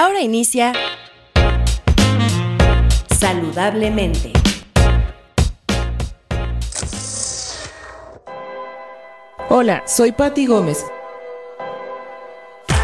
[0.00, 0.72] Ahora inicia
[3.18, 4.32] Saludablemente.
[9.50, 10.86] Hola, soy Patti Gómez.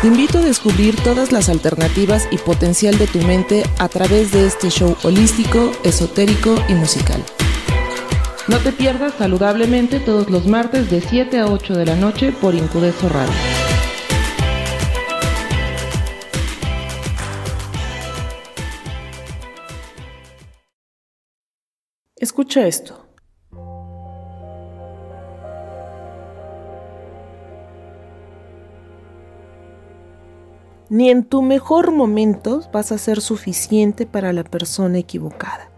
[0.02, 4.46] Te invito a descubrir todas las alternativas y potencial de tu mente a través de
[4.46, 7.24] este show holístico, esotérico y musical.
[8.46, 12.54] No te pierdas saludablemente todos los martes de 7 a 8 de la noche por
[12.54, 13.65] Incudeso Radio.
[22.18, 23.06] Escucha esto.
[30.88, 35.70] Ni en tu mejor momento vas a ser suficiente para la persona equivocada.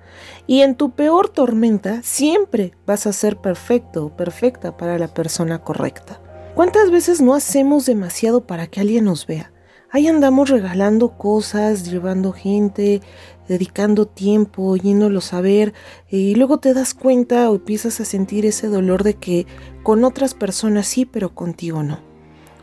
[0.47, 5.64] Y en tu peor tormenta siempre vas a ser perfecto o perfecta para la persona
[5.64, 6.20] correcta.
[6.55, 9.50] ¿Cuántas veces no hacemos demasiado para que alguien nos vea?
[9.91, 13.00] Ahí andamos regalando cosas, llevando gente,
[13.48, 15.72] dedicando tiempo, yéndolos a ver,
[16.11, 19.47] y luego te das cuenta o empiezas a sentir ese dolor de que
[19.83, 22.00] con otras personas sí, pero contigo no.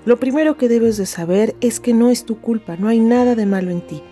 [0.06, 3.34] Lo primero que debes de saber es que no es tu culpa, no hay nada
[3.34, 4.04] de malo en ti.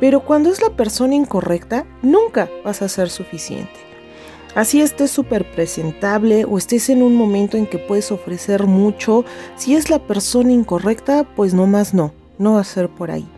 [0.00, 3.78] Pero cuando es la persona incorrecta, nunca vas a ser suficiente.
[4.56, 9.76] Así estés súper presentable o estés en un momento en que puedes ofrecer mucho, si
[9.76, 13.28] es la persona incorrecta, pues no más no, no va a ser por ahí.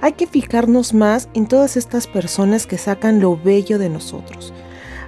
[0.00, 4.52] Hay que fijarnos más en todas estas personas que sacan lo bello de nosotros.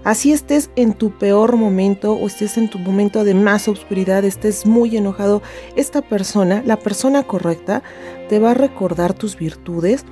[0.04, 4.64] Así estés en tu peor momento o estés en tu momento de más oscuridad, estés
[4.64, 5.42] muy enojado,
[5.76, 7.82] esta persona, la persona correcta,
[8.28, 10.04] te va a recordar tus virtudes,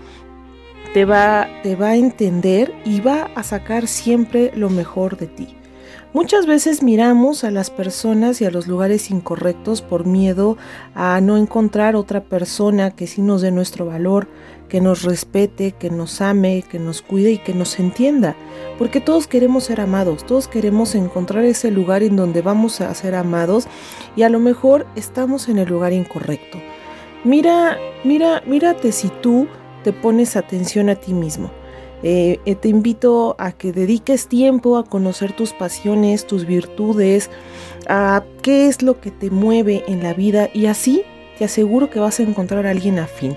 [0.92, 5.56] te va, te va a entender y va a sacar siempre lo mejor de ti.
[6.12, 10.56] Muchas veces miramos a las personas y a los lugares incorrectos por miedo
[10.94, 14.28] a no encontrar otra persona que sí nos dé nuestro valor,
[14.68, 18.34] que nos respete, que nos ame, que nos cuide y que nos entienda.
[18.78, 23.14] Porque todos queremos ser amados, todos queremos encontrar ese lugar en donde vamos a ser
[23.14, 23.66] amados
[24.16, 26.58] y a lo mejor estamos en el lugar incorrecto.
[27.24, 29.48] Mira, mira, mírate si tú
[29.84, 31.50] te pones atención a ti mismo.
[32.02, 37.30] Eh, eh, te invito a que dediques tiempo a conocer tus pasiones, tus virtudes,
[37.88, 41.02] a qué es lo que te mueve en la vida y así
[41.38, 43.36] te aseguro que vas a encontrar a alguien afín.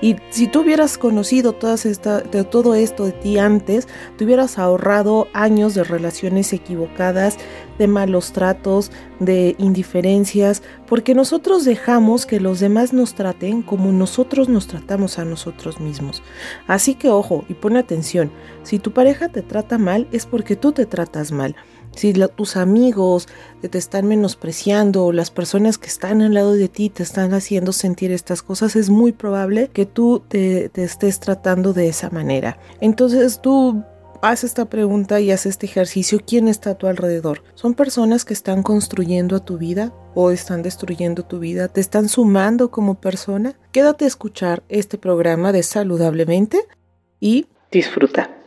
[0.00, 5.74] Y si tú hubieras conocido esta, todo esto de ti antes, te hubieras ahorrado años
[5.74, 7.36] de relaciones equivocadas,
[7.78, 14.48] de malos tratos, de indiferencias, porque nosotros dejamos que los demás nos traten como nosotros
[14.48, 16.22] nos tratamos a nosotros mismos.
[16.66, 18.30] Así que ojo y pon atención,
[18.62, 21.56] si tu pareja te trata mal es porque tú te tratas mal.
[21.94, 23.28] Si tus amigos
[23.68, 28.12] te están menospreciando las personas que están al lado de ti te están haciendo sentir
[28.12, 32.58] estas cosas, es muy probable que tú te, te estés tratando de esa manera.
[32.80, 33.84] Entonces tú
[34.22, 36.20] haz esta pregunta y haz este ejercicio.
[36.24, 37.42] ¿Quién está a tu alrededor?
[37.54, 41.68] ¿Son personas que están construyendo a tu vida o están destruyendo tu vida?
[41.68, 43.58] ¿Te están sumando como persona?
[43.72, 46.60] Quédate a escuchar este programa de Saludablemente
[47.18, 48.39] y disfruta.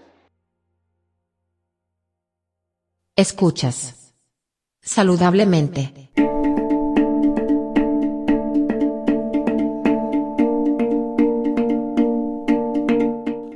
[3.16, 4.16] Escuchas.
[4.82, 6.10] Saludablemente.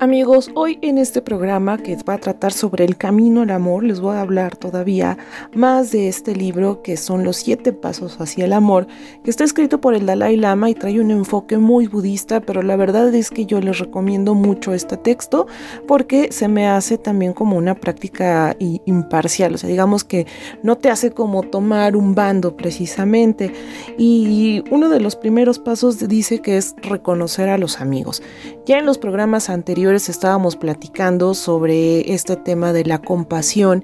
[0.08, 4.00] Amigos, hoy en este programa que va a tratar sobre el camino al amor, les
[4.00, 5.18] voy a hablar todavía
[5.54, 8.88] más de este libro que son los siete pasos hacia el amor,
[9.26, 12.78] que está escrito por el Dalai Lama y trae un enfoque muy budista, pero la
[12.78, 15.46] verdad es que yo les recomiendo mucho este texto
[15.90, 20.26] porque se me hace también como una práctica imparcial, o sea, digamos que
[20.64, 23.52] no te hace como tomar un bando precisamente.
[23.98, 28.24] Y uno de los primeros pasos dice que es reconocer a los amigos.
[28.66, 33.84] Ya en los programas anteriores, estábamos platicando sobre este tema de la compasión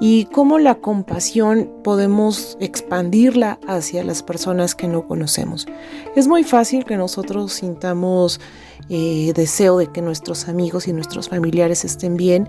[0.00, 5.66] y cómo la compasión podemos expandirla hacia las personas que no conocemos.
[6.14, 8.40] Es muy fácil que nosotros sintamos
[8.90, 12.48] eh, deseo de que nuestros amigos y nuestros familiares estén bien,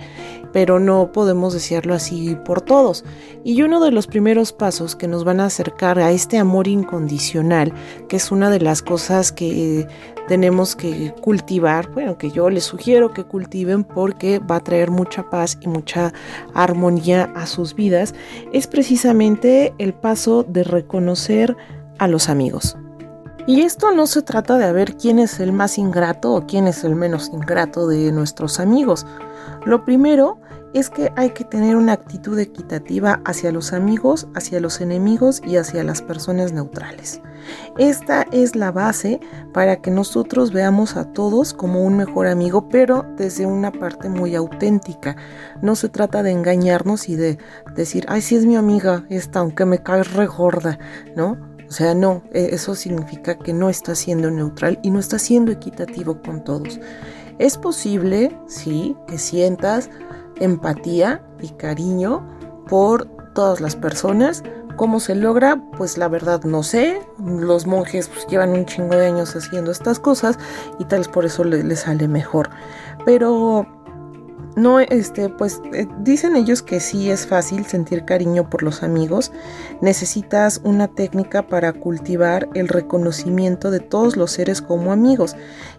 [0.53, 3.03] pero no podemos desearlo así por todos.
[3.43, 7.73] Y uno de los primeros pasos que nos van a acercar a este amor incondicional,
[8.07, 9.87] que es una de las cosas que
[10.27, 15.29] tenemos que cultivar, bueno, que yo les sugiero que cultiven porque va a traer mucha
[15.29, 16.13] paz y mucha
[16.53, 18.13] armonía a sus vidas,
[18.53, 21.57] es precisamente el paso de reconocer
[21.97, 22.77] a los amigos.
[23.49, 26.83] Y esto no se trata de ver quién es el más ingrato o quién es
[26.83, 29.07] el menos ingrato de nuestros amigos.
[29.65, 30.39] Lo primero
[30.75, 35.57] es que hay que tener una actitud equitativa hacia los amigos, hacia los enemigos y
[35.57, 37.23] hacia las personas neutrales.
[37.79, 39.19] Esta es la base
[39.51, 44.35] para que nosotros veamos a todos como un mejor amigo, pero desde una parte muy
[44.35, 45.15] auténtica.
[45.63, 47.39] No se trata de engañarnos y de
[47.75, 50.77] decir, ay, sí es mi amiga esta, aunque me cae re gorda,
[51.15, 51.48] ¿no?
[51.69, 55.51] O sea, no, e, eso significa que no está siendo neutral y no está siendo
[55.51, 56.79] equitativo con todos.
[57.37, 59.89] Es posible, sí, que sientas
[60.39, 62.27] empatía y cariño
[62.67, 64.43] por todas las personas.
[64.75, 65.61] ¿Cómo se logra?
[65.77, 67.01] Pues la verdad no sé.
[67.23, 70.39] Los monjes pues, llevan un chingo de años haciendo estas cosas
[70.79, 72.49] y tal vez por eso les sale mejor.
[73.05, 73.67] Pero
[74.59, 79.31] no, este, pues eh, dicen ellos que sí es fácil sentir cariño por los amigos.
[79.81, 85.35] Necesitas una técnica para cultivar el reconocimiento de todos los seres como amigos.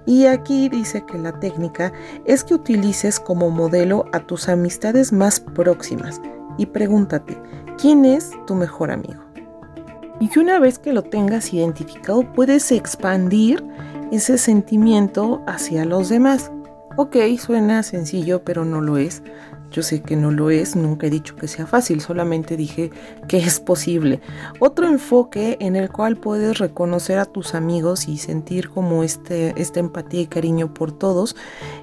[0.06, 1.92] Y aquí dice que la técnica
[2.24, 6.20] es que utilices como modelo a tus amistades más próximas.
[6.56, 7.40] Y pregúntate,
[7.78, 9.22] ¿quién es tu mejor amigo?
[10.20, 13.62] Y que una vez que lo tengas identificado, puedes expandir
[14.10, 16.50] ese sentimiento hacia los demás.
[17.02, 19.22] Ok, suena sencillo, pero no lo es.
[19.70, 22.90] Yo sé que no lo es, nunca he dicho que sea fácil, solamente dije
[23.26, 24.20] que es posible.
[24.58, 29.80] Otro enfoque en el cual puedes reconocer a tus amigos y sentir como este, esta
[29.80, 31.36] empatía y cariño por todos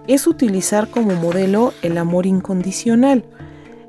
[0.06, 3.26] es utilizar como modelo el amor incondicional.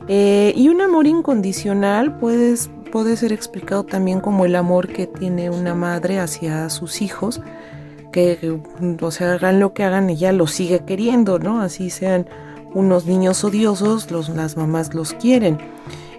[0.08, 5.50] Eh, y un amor incondicional puedes, puede ser explicado también como el amor que tiene
[5.50, 7.42] una madre hacia sus hijos
[8.12, 8.60] que,
[9.00, 11.60] o sea, hagan lo que hagan, ella los sigue queriendo, ¿no?
[11.60, 12.26] Así sean
[12.74, 15.58] unos niños odiosos, los, las mamás los quieren.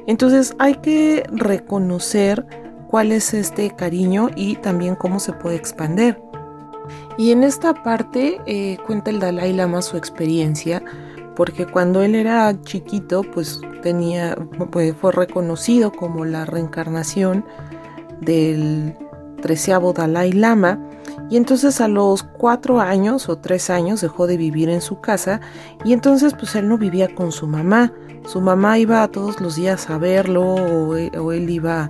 [0.07, 2.45] Entonces hay que reconocer
[2.87, 6.21] cuál es este cariño y también cómo se puede expander.
[7.17, 10.81] Y en esta parte eh, cuenta el Dalai Lama su experiencia,
[11.35, 14.35] porque cuando él era chiquito, pues tenía,
[14.71, 17.45] fue reconocido como la reencarnación
[18.21, 18.95] del
[19.41, 20.88] treceavo Dalai Lama
[21.29, 25.41] y entonces a los cuatro años o tres años dejó de vivir en su casa
[25.83, 27.91] y entonces pues él no vivía con su mamá.
[28.25, 31.89] Su mamá iba todos los días a verlo o, e, él iba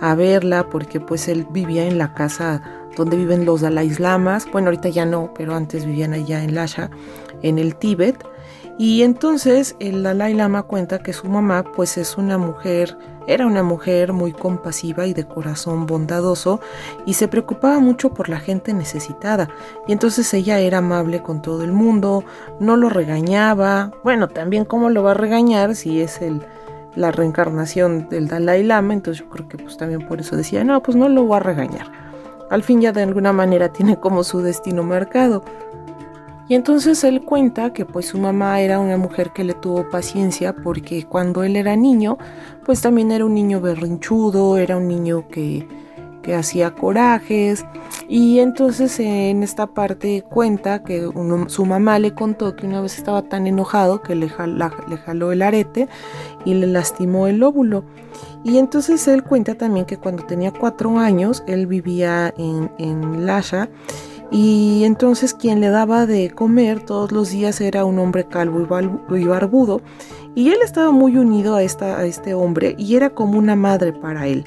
[0.00, 2.62] a verla porque pues él vivía en la casa
[2.96, 4.46] donde viven los Dalai Lamas.
[4.50, 6.90] Bueno, ahorita ya no, pero antes vivían allá en Lasha,
[7.42, 8.24] en el Tíbet.
[8.80, 12.96] Y entonces el Dalai Lama cuenta que su mamá pues es una mujer,
[13.26, 16.60] era una mujer muy compasiva y de corazón bondadoso
[17.04, 19.50] y se preocupaba mucho por la gente necesitada.
[19.86, 22.24] Y entonces ella era amable con todo el mundo,
[22.58, 23.92] no lo regañaba.
[24.02, 26.40] Bueno, también cómo lo va a regañar si es el
[26.94, 30.82] la reencarnación del Dalai Lama, entonces yo creo que pues también por eso decía, no,
[30.82, 31.92] pues no lo voy a regañar.
[32.48, 35.44] Al fin ya de alguna manera tiene como su destino marcado.
[36.50, 40.52] Y entonces él cuenta que pues su mamá era una mujer que le tuvo paciencia
[40.52, 42.18] porque cuando él era niño,
[42.64, 45.64] pues también era un niño berrinchudo, era un niño que,
[46.24, 47.64] que hacía corajes.
[48.08, 51.08] Y entonces en esta parte cuenta que
[51.46, 55.42] su mamá le contó que una vez estaba tan enojado que le, le jaló el
[55.42, 55.86] arete
[56.44, 57.84] y le lastimó el óvulo.
[58.42, 63.68] Y entonces él cuenta también que cuando tenía cuatro años, él vivía en, en Lasha
[64.30, 68.66] y entonces quien le daba de comer todos los días era un hombre calvo
[69.16, 69.80] y barbudo.
[70.34, 73.92] Y él estaba muy unido a, esta, a este hombre y era como una madre
[73.92, 74.44] para él.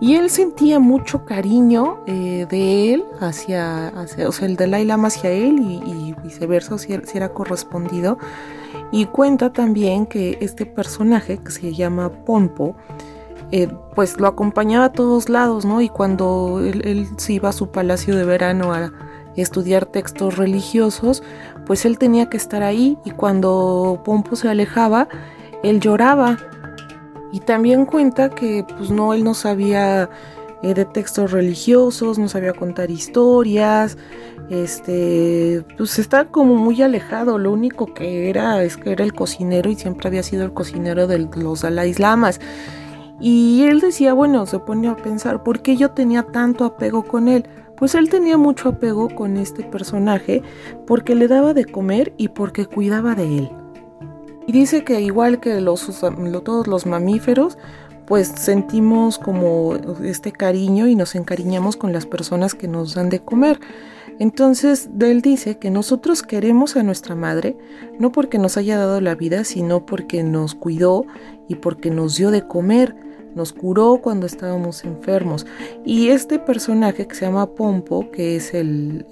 [0.00, 5.08] Y él sentía mucho cariño eh, de él hacia, hacia, o sea, el Dalai Lama
[5.08, 8.18] hacia él y, viceversa, si, si, era correspondido.
[8.90, 12.76] Y cuenta también que este personaje que se llama Ponpo,
[13.50, 15.80] eh, pues lo acompañaba a todos lados, ¿no?
[15.80, 18.92] Y cuando él, se iba a su palacio de verano a
[19.36, 21.22] estudiar textos religiosos,
[21.66, 25.08] pues él tenía que estar ahí y cuando Pompo se alejaba,
[25.62, 26.38] él lloraba.
[27.32, 30.08] Y también cuenta que pues no, él no sabía
[30.62, 33.98] eh, de textos religiosos, no sabía contar historias,
[34.50, 39.70] este, pues está como muy alejado, lo único que era es que era el cocinero
[39.70, 42.40] y siempre había sido el cocinero de los Dalai Lamas.
[43.20, 47.28] Y él decía, bueno, se pone a pensar, ¿por qué yo tenía tanto apego con
[47.28, 47.46] él?
[47.76, 50.42] Pues él tenía mucho apego con este personaje
[50.86, 53.50] porque le daba de comer y porque cuidaba de él.
[54.46, 55.88] Y dice que igual que los,
[56.44, 57.56] todos los mamíferos,
[58.06, 63.20] pues sentimos como este cariño y nos encariñamos con las personas que nos dan de
[63.20, 63.58] comer.
[64.18, 67.56] Entonces, él dice que nosotros queremos a nuestra madre
[67.98, 71.04] no porque nos haya dado la vida, sino porque nos cuidó
[71.48, 72.94] y porque nos dio de comer,
[73.34, 75.46] nos curó cuando estábamos enfermos.
[75.84, 79.06] Y este personaje que se llama Pompo, que es el,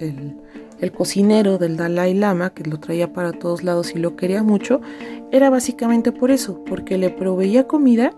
[0.83, 4.81] el cocinero del Dalai Lama, que lo traía para todos lados y lo quería mucho,
[5.31, 8.13] era básicamente por eso, porque le proveía comida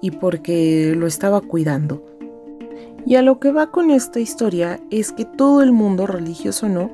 [0.00, 2.17] y porque lo estaba cuidando.
[3.08, 6.68] Y a lo que va con esta historia es que todo el mundo, religioso o
[6.68, 6.90] no,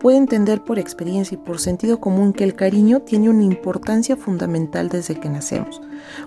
[0.00, 4.88] puede entender por experiencia y por sentido común que el cariño tiene una importancia fundamental
[4.88, 5.82] desde que nacemos,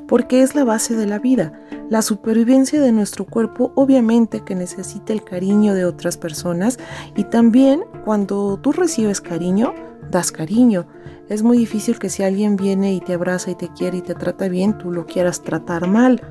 [0.07, 1.59] porque es la base de la vida.
[1.89, 6.77] La supervivencia de nuestro cuerpo obviamente que necesita el cariño de otras personas
[7.15, 9.73] y también cuando tú recibes cariño,
[10.11, 10.85] das cariño.
[11.29, 14.13] Es muy difícil que si alguien viene y te abraza y te quiere y te
[14.13, 16.21] trata bien, tú lo quieras tratar mal.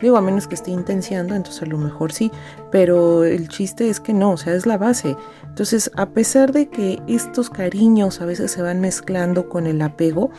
[0.00, 2.32] Digo, a menos que esté intenciando, entonces a lo mejor sí,
[2.70, 5.16] pero el chiste es que no, o sea, es la base.
[5.46, 10.30] Entonces, a pesar de que estos cariños a veces se van mezclando con el apego,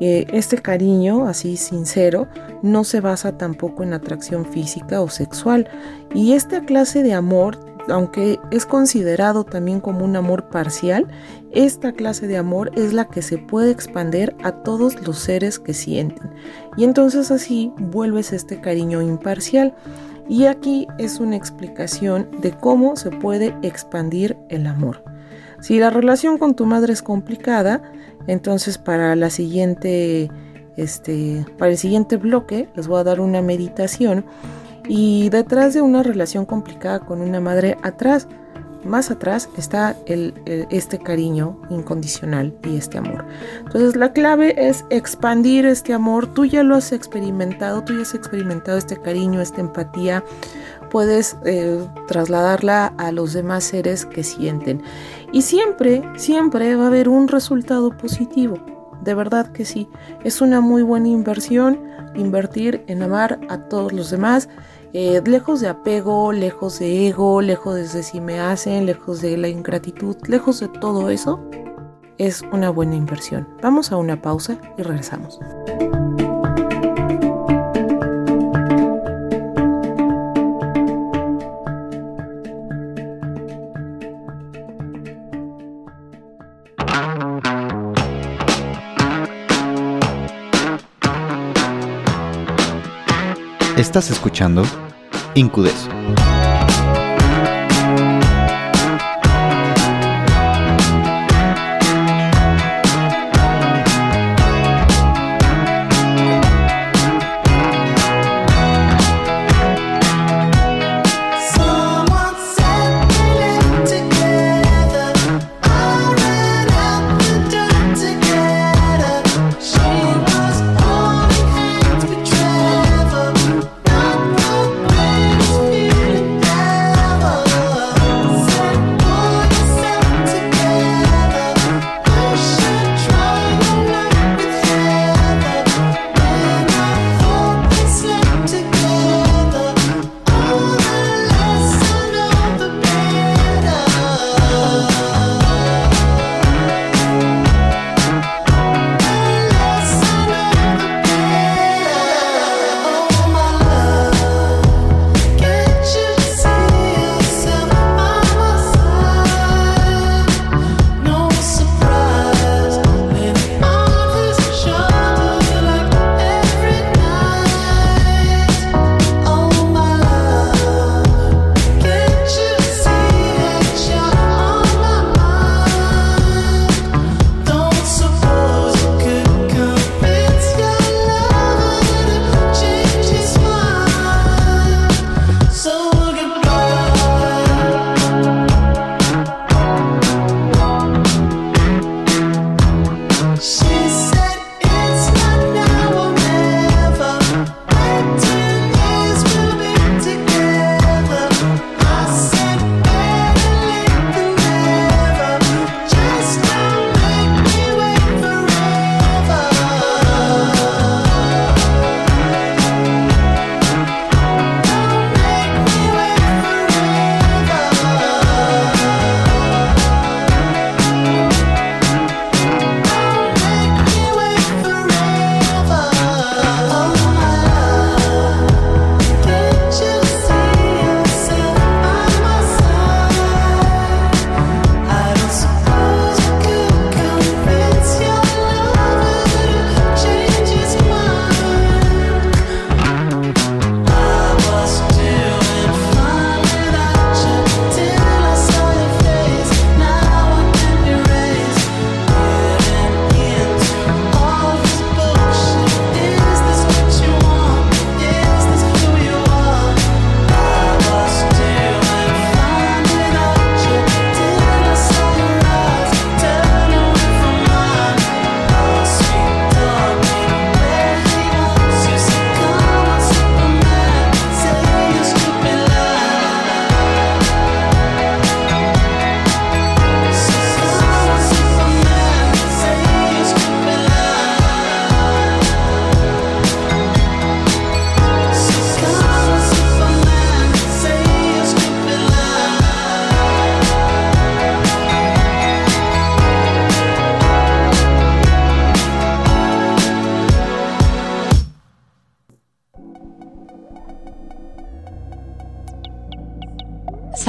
[0.00, 2.28] eh, este cariño, así sincero,
[2.62, 5.68] no se basa tampoco en atracción física o sexual.
[6.14, 7.58] Y esta clase de amor
[7.88, 11.06] aunque es considerado también como un amor parcial,
[11.52, 15.74] esta clase de amor es la que se puede expander a todos los seres que
[15.74, 16.30] sienten.
[16.76, 19.74] Y entonces así vuelves este cariño imparcial.
[20.28, 25.02] Y aquí es una explicación de cómo se puede expandir el amor.
[25.60, 27.82] Si la relación con tu madre es complicada,
[28.26, 30.30] entonces para la siguiente
[30.76, 34.24] este para el siguiente bloque les voy a dar una meditación
[34.88, 38.26] y detrás de una relación complicada con una madre, atrás,
[38.84, 40.34] más atrás, está el,
[40.70, 43.24] este cariño incondicional y este amor.
[43.58, 46.26] Entonces la clave es expandir este amor.
[46.26, 50.24] Tú ya lo has experimentado, tú ya has experimentado este cariño, esta empatía.
[50.90, 54.82] Puedes eh, trasladarla a los demás seres que sienten.
[55.32, 58.58] Y siempre, siempre va a haber un resultado positivo.
[59.02, 59.88] De verdad que sí.
[60.24, 64.48] Es una muy buena inversión invertir en amar a todos los demás
[64.92, 69.48] eh, lejos de apego, lejos de ego, lejos de si me hacen, lejos de la
[69.48, 71.40] ingratitud, lejos de todo eso,
[72.18, 73.48] es una buena inversión.
[73.62, 75.38] Vamos a una pausa y regresamos.
[93.80, 94.62] Estás escuchando
[95.34, 95.88] Incudeso.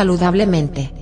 [0.01, 1.00] Saludablemente.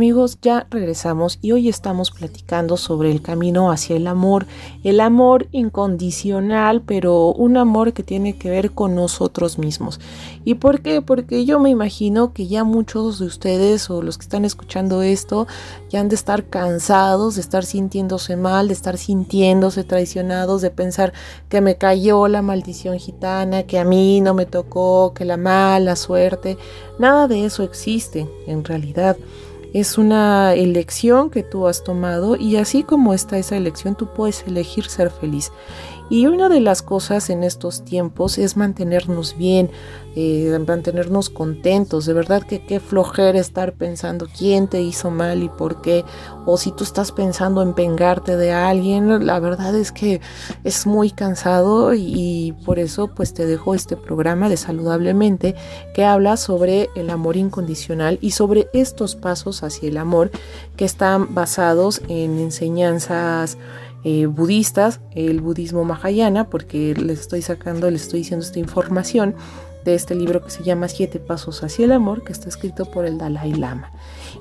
[0.00, 4.46] Amigos, ya regresamos y hoy estamos platicando sobre el camino hacia el amor,
[4.82, 10.00] el amor incondicional, pero un amor que tiene que ver con nosotros mismos.
[10.42, 11.02] ¿Y por qué?
[11.02, 15.46] Porque yo me imagino que ya muchos de ustedes o los que están escuchando esto
[15.90, 21.12] ya han de estar cansados, de estar sintiéndose mal, de estar sintiéndose traicionados, de pensar
[21.50, 25.94] que me cayó la maldición gitana, que a mí no me tocó, que la mala
[25.94, 26.56] suerte.
[26.98, 29.18] Nada de eso existe en realidad.
[29.72, 34.44] Es una elección que tú has tomado y así como está esa elección, tú puedes
[34.46, 35.52] elegir ser feliz.
[36.10, 39.70] Y una de las cosas en estos tiempos es mantenernos bien,
[40.16, 42.04] eh, mantenernos contentos.
[42.04, 46.04] De verdad que qué flojera estar pensando quién te hizo mal y por qué.
[46.46, 50.20] O si tú estás pensando en vengarte de alguien, la verdad es que
[50.64, 55.54] es muy cansado y, por eso pues te dejo este programa de Saludablemente
[55.94, 60.32] que habla sobre el amor incondicional y sobre estos pasos hacia el amor
[60.76, 63.56] que están basados en enseñanzas
[64.04, 69.34] eh, budistas, el budismo mahayana, porque les estoy sacando, les estoy diciendo esta información
[69.84, 73.04] de este libro que se llama Siete Pasos hacia el Amor, que está escrito por
[73.04, 73.90] el Dalai Lama.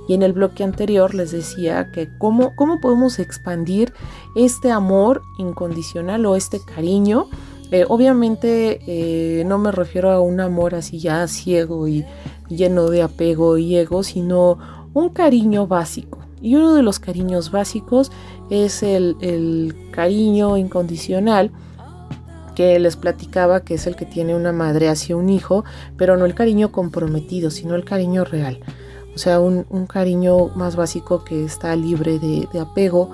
[0.07, 3.93] Y en el bloque anterior les decía que cómo, cómo podemos expandir
[4.35, 7.27] este amor incondicional o este cariño.
[7.71, 12.03] Eh, obviamente eh, no me refiero a un amor así ya ciego y
[12.49, 14.57] lleno de apego y ego, sino
[14.93, 16.19] un cariño básico.
[16.41, 18.11] Y uno de los cariños básicos
[18.49, 21.51] es el, cariño incondicional
[22.55, 25.65] que les platicaba que es el que tiene una madre hacia un hijo,
[25.97, 28.59] pero no el cariño comprometido, sino el cariño real.
[29.15, 33.11] O sea, un, cariño más básico que está libre de, de, apego,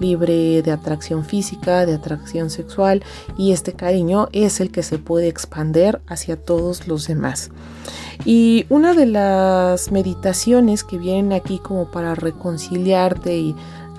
[0.00, 3.02] libre de atracción física, de atracción sexual,
[3.38, 7.50] y este cariño es el que se puede expander hacia todos los demás.
[8.24, 13.54] Y una de las meditaciones que vienen aquí como para reconciliarte y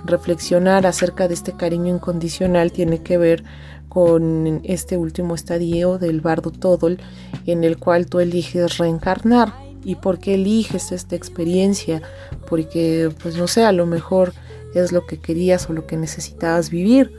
[0.06, 3.44] reflexionar acerca de este cariño incondicional tiene que ver
[3.90, 7.00] con este último estadio del bardo Todol
[7.46, 9.54] en el cual tú eliges reencarnar.
[9.84, 12.02] ¿Y por qué eliges esta experiencia?
[12.48, 14.34] Porque, pues no sé, a lo mejor
[14.74, 17.18] es lo que querías o lo que necesitabas vivir.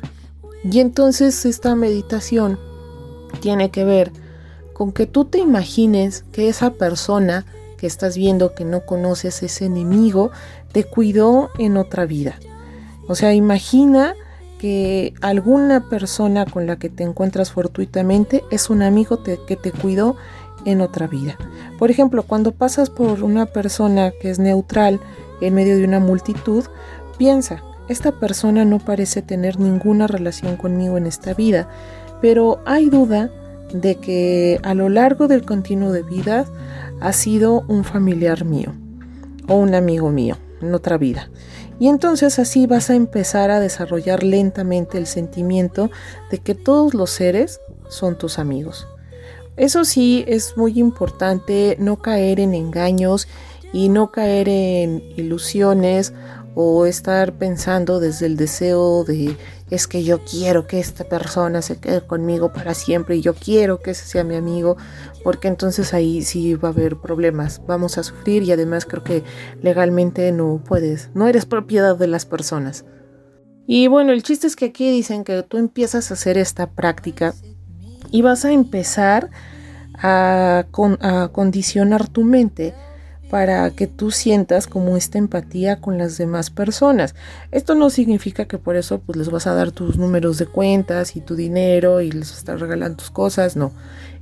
[0.64, 2.58] Y entonces esta meditación
[3.40, 4.12] tiene que ver
[4.72, 7.46] con que tú te imagines que esa persona
[7.78, 10.30] que estás viendo que no conoces, ese enemigo,
[10.72, 12.38] te cuidó en otra vida.
[13.08, 14.14] O sea, imagina
[14.58, 20.16] que alguna persona con la que te encuentras fortuitamente es un amigo que te cuidó
[20.64, 21.36] en otra vida.
[21.78, 25.00] Por ejemplo, cuando pasas por una persona que es neutral
[25.40, 26.64] en medio de una multitud,
[27.16, 31.68] piensa, esta persona no parece tener ninguna relación conmigo en esta vida,
[32.20, 33.30] pero hay duda
[33.72, 36.46] de que a lo largo del continuo de vida
[37.00, 38.74] ha sido un familiar mío
[39.46, 41.30] o un amigo mío en otra vida.
[41.78, 45.90] Y entonces así vas a empezar a desarrollar lentamente el sentimiento
[46.30, 48.86] de que todos los seres son tus amigos.
[49.56, 53.28] Eso sí, es muy importante no caer en engaños
[53.72, 56.12] y no caer en ilusiones
[56.54, 59.36] o estar pensando desde el deseo de
[59.70, 63.80] es que yo quiero que esta persona se quede conmigo para siempre y yo quiero
[63.80, 64.76] que ese sea mi amigo,
[65.24, 69.24] porque entonces ahí sí va a haber problemas, vamos a sufrir y además creo que
[69.62, 72.84] legalmente no puedes, no eres propiedad de las personas.
[73.66, 77.34] Y bueno, el chiste es que aquí dicen que tú empiezas a hacer esta práctica
[78.10, 79.30] y vas a empezar
[79.94, 80.64] a,
[81.00, 82.74] a condicionar tu mente
[83.30, 87.14] para que tú sientas como esta empatía con las demás personas.
[87.50, 91.16] Esto no significa que por eso pues les vas a dar tus números de cuentas
[91.16, 93.72] y tu dinero y les vas a regalando tus cosas, no.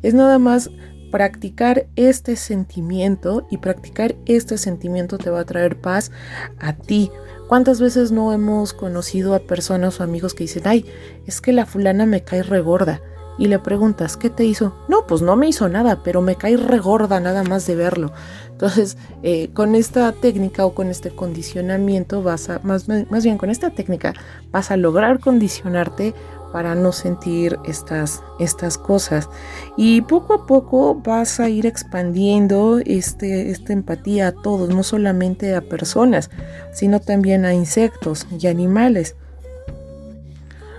[0.03, 0.71] Es nada más
[1.11, 6.11] practicar este sentimiento y practicar este sentimiento te va a traer paz
[6.59, 7.11] a ti.
[7.49, 10.85] ¿Cuántas veces no hemos conocido a personas o amigos que dicen, ay,
[11.27, 13.01] es que la fulana me cae regorda?
[13.39, 14.75] Y le preguntas, ¿qué te hizo?
[14.89, 18.13] No, pues no me hizo nada, pero me cae regorda nada más de verlo.
[18.57, 23.69] Entonces, eh, con esta técnica o con este condicionamiento vas a, más, bien con esta
[23.69, 24.15] técnica,
[24.51, 26.15] vas a lograr condicionarte
[26.55, 29.29] para no sentir estas, estas cosas.
[29.77, 35.55] Y poco a poco vas a ir expandiendo este, esta empatía a todos, no solamente
[35.55, 36.31] a personas,
[36.73, 39.17] sino también a insectos y animales.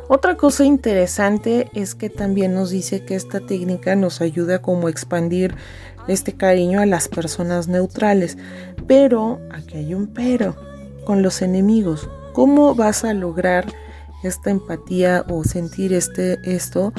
[0.10, 4.90] Otra cosa interesante es que también nos dice que esta técnica nos ayuda como a
[4.90, 5.54] expandir
[6.08, 8.38] este cariño a las personas neutrales.
[8.88, 10.56] Pero, aquí hay un pero,
[11.06, 12.10] con los enemigos.
[12.34, 13.66] ¿Cómo vas a lograr
[14.24, 16.94] esta empatía o sentir este, esto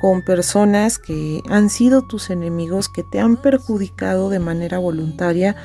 [0.00, 5.56] con personas que han sido tus enemigos, que te han perjudicado de manera voluntaria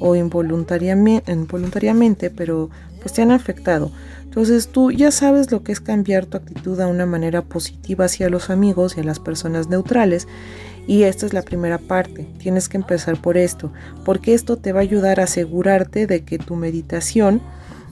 [0.00, 3.92] o involuntariamente, pero pues te han afectado.
[4.24, 8.28] Entonces tú ya sabes lo que es cambiar tu actitud a una manera positiva hacia
[8.28, 10.26] los amigos y a las personas neutrales.
[10.86, 12.26] Y esta es la primera parte.
[12.38, 13.72] Tienes que empezar por esto,
[14.04, 17.40] porque esto te va a ayudar a asegurarte de que tu meditación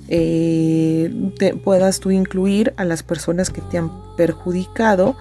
[0.09, 5.17] eh, te, puedas tú incluir a las personas que te han perjudicado.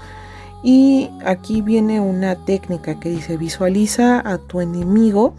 [0.64, 5.36] Y aquí viene una técnica que dice visualiza a tu enemigo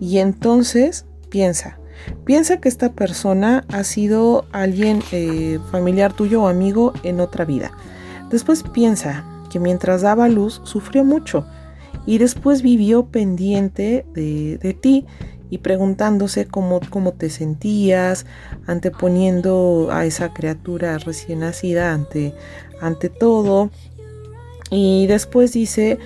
[0.00, 1.78] y entonces piensa,
[2.24, 7.72] Piensa que esta persona ha sido alguien eh, familiar tuyo o amigo en otra vida.
[8.30, 11.46] Después piensa que mientras daba luz sufrió mucho
[12.06, 15.06] y después vivió pendiente de, ti
[15.50, 18.26] y preguntándose cómo, cómo, te sentías,
[18.66, 22.34] anteponiendo a esa criatura recién nacida ante,
[22.80, 23.70] ante todo.
[24.70, 25.98] Y después dice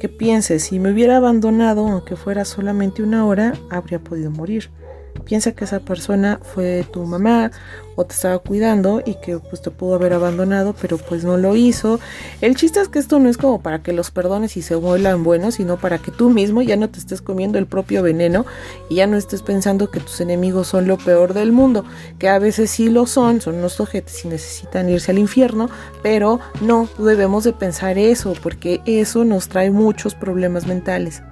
[0.00, 4.70] que piense, si me hubiera abandonado, aunque fuera solamente una hora, habría podido morir.
[5.24, 7.50] Piensa que esa persona fue tu mamá
[7.96, 11.56] o te estaba cuidando y que pues te pudo haber abandonado, pero pues no lo
[11.56, 12.00] hizo.
[12.40, 15.22] El chiste es que esto no es como para que los perdones y se vuelvan
[15.22, 18.46] buenos, sino para que tú mismo ya no te estés comiendo el propio veneno
[18.88, 21.84] y ya no estés pensando que tus enemigos son lo peor del mundo,
[22.18, 25.68] que a veces sí lo son, son unos ojetes y necesitan irse al infierno,
[26.02, 31.22] pero no debemos de pensar eso, porque eso nos trae muchos problemas mentales.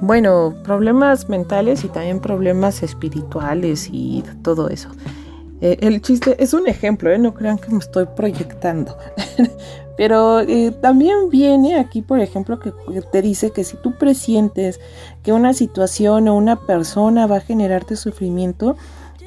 [0.00, 4.90] Bueno, problemas mentales y también problemas espirituales y todo eso.
[5.60, 7.18] Eh, el chiste es un ejemplo, ¿eh?
[7.18, 8.96] no crean que me estoy proyectando.
[9.96, 12.72] Pero eh, también viene aquí, por ejemplo, que
[13.10, 14.78] te dice que si tú presientes
[15.24, 18.76] que una situación o una persona va a generarte sufrimiento,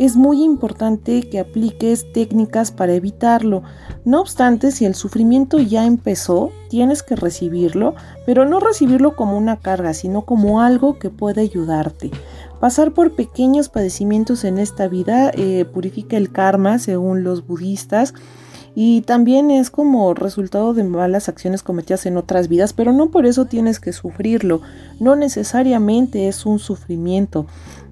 [0.01, 3.61] es muy importante que apliques técnicas para evitarlo.
[4.03, 7.93] No obstante, si el sufrimiento ya empezó, tienes que recibirlo,
[8.25, 12.09] pero no recibirlo como una carga, sino como algo que puede ayudarte.
[12.59, 18.15] Pasar por pequeños padecimientos en esta vida eh, purifica el karma, según los budistas,
[18.73, 23.25] y también es como resultado de malas acciones cometidas en otras vidas, pero no por
[23.25, 24.61] eso tienes que sufrirlo,
[24.99, 27.47] no necesariamente es un sufrimiento.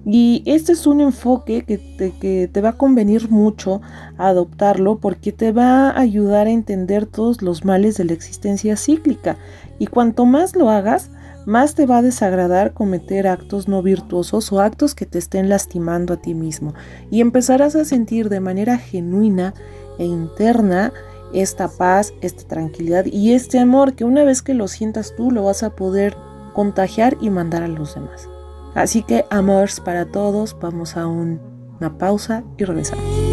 [0.06, 3.82] Y este es un enfoque que te, que te, va a convenir mucho
[4.16, 9.36] adoptarlo porque te va a ayudar a entender todos los males de la existencia cíclica.
[9.78, 11.10] Y cuanto más lo hagas,
[11.46, 16.14] más te va a desagradar cometer actos no virtuosos o actos que te estén lastimando
[16.14, 16.74] a ti mismo.
[17.10, 19.54] Y empezarás a sentir de manera genuina
[20.00, 20.92] e interna
[21.32, 25.44] esta paz, esta tranquilidad y este amor que una vez que lo sientas tú lo
[25.44, 26.16] vas a poder
[26.54, 28.28] contagiar y mandar a los demás.
[28.74, 33.29] Así que amores para todos, vamos a una pausa y regresamos.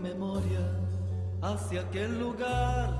[0.00, 0.66] Memoria
[1.42, 2.99] hacia aquel lugar.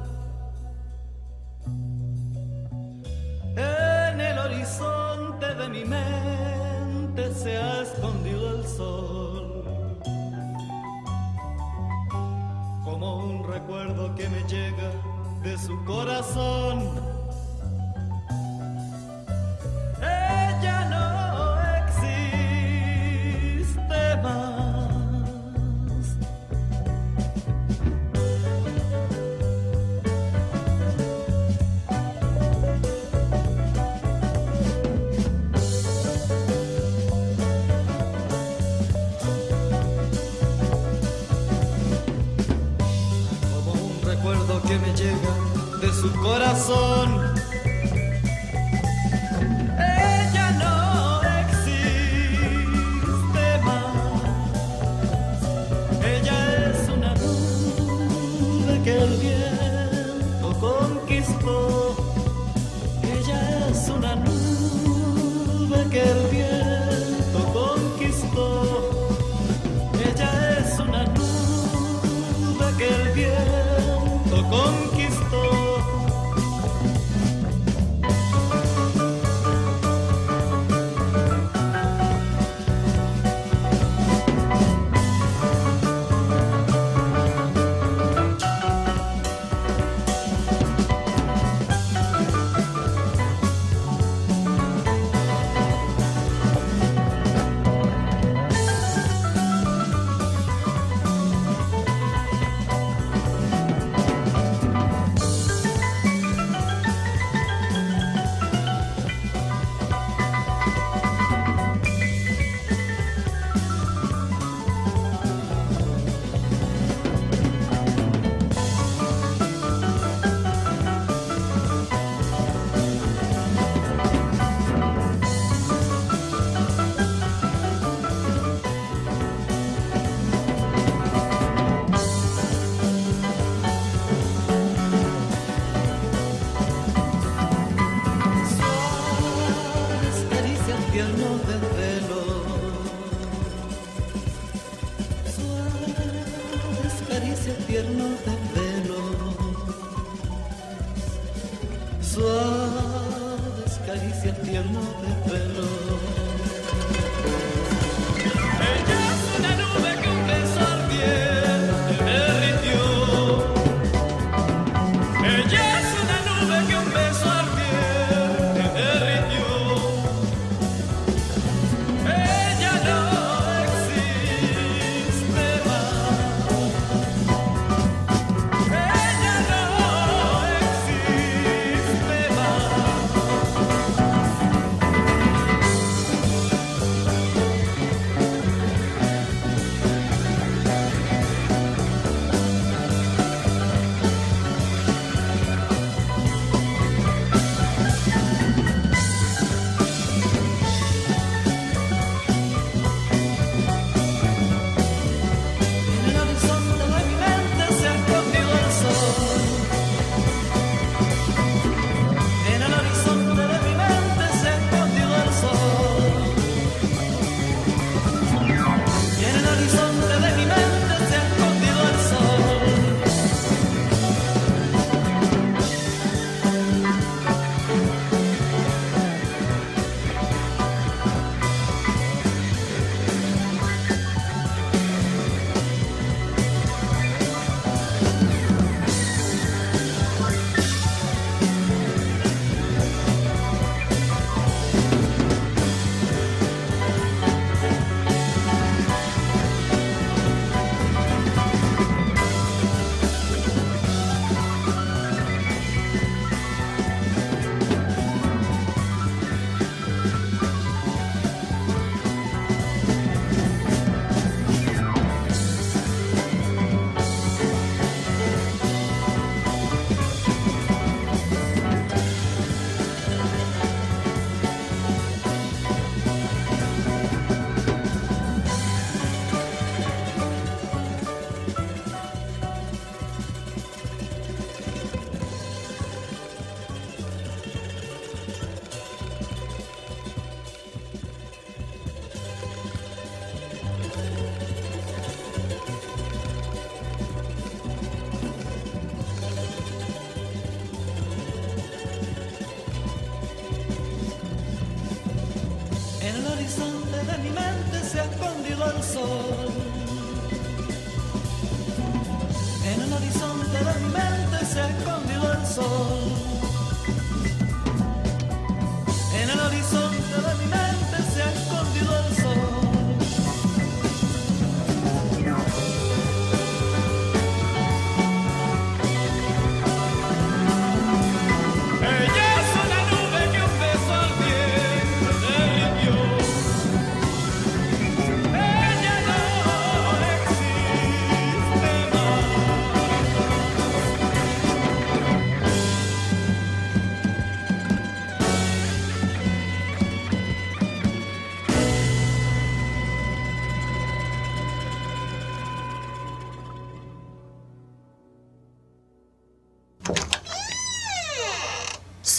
[165.23, 167.00] Ella es una nube que un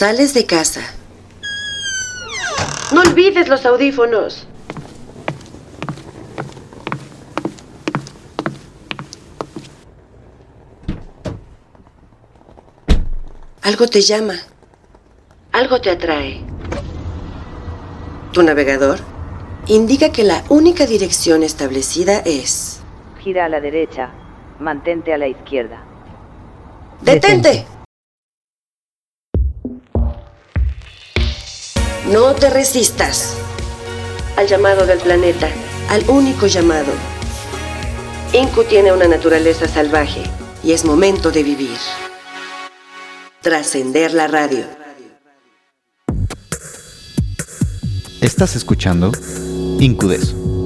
[0.01, 0.81] Sales de casa.
[2.91, 4.47] No olvides los audífonos.
[13.61, 14.33] Algo te llama.
[15.51, 16.41] Algo te atrae.
[18.33, 18.97] Tu navegador
[19.67, 22.81] indica que la única dirección establecida es...
[23.19, 24.09] Gira a la derecha.
[24.59, 25.79] Mantente a la izquierda.
[27.01, 27.67] ¡Detente!
[32.11, 33.37] No te resistas
[34.35, 35.47] al llamado del planeta,
[35.89, 36.91] al único llamado.
[38.33, 40.23] Inku tiene una naturaleza salvaje
[40.61, 41.77] y es momento de vivir.
[43.41, 44.65] Trascender la radio.
[48.19, 49.13] Estás escuchando
[49.79, 50.60] Incudeso.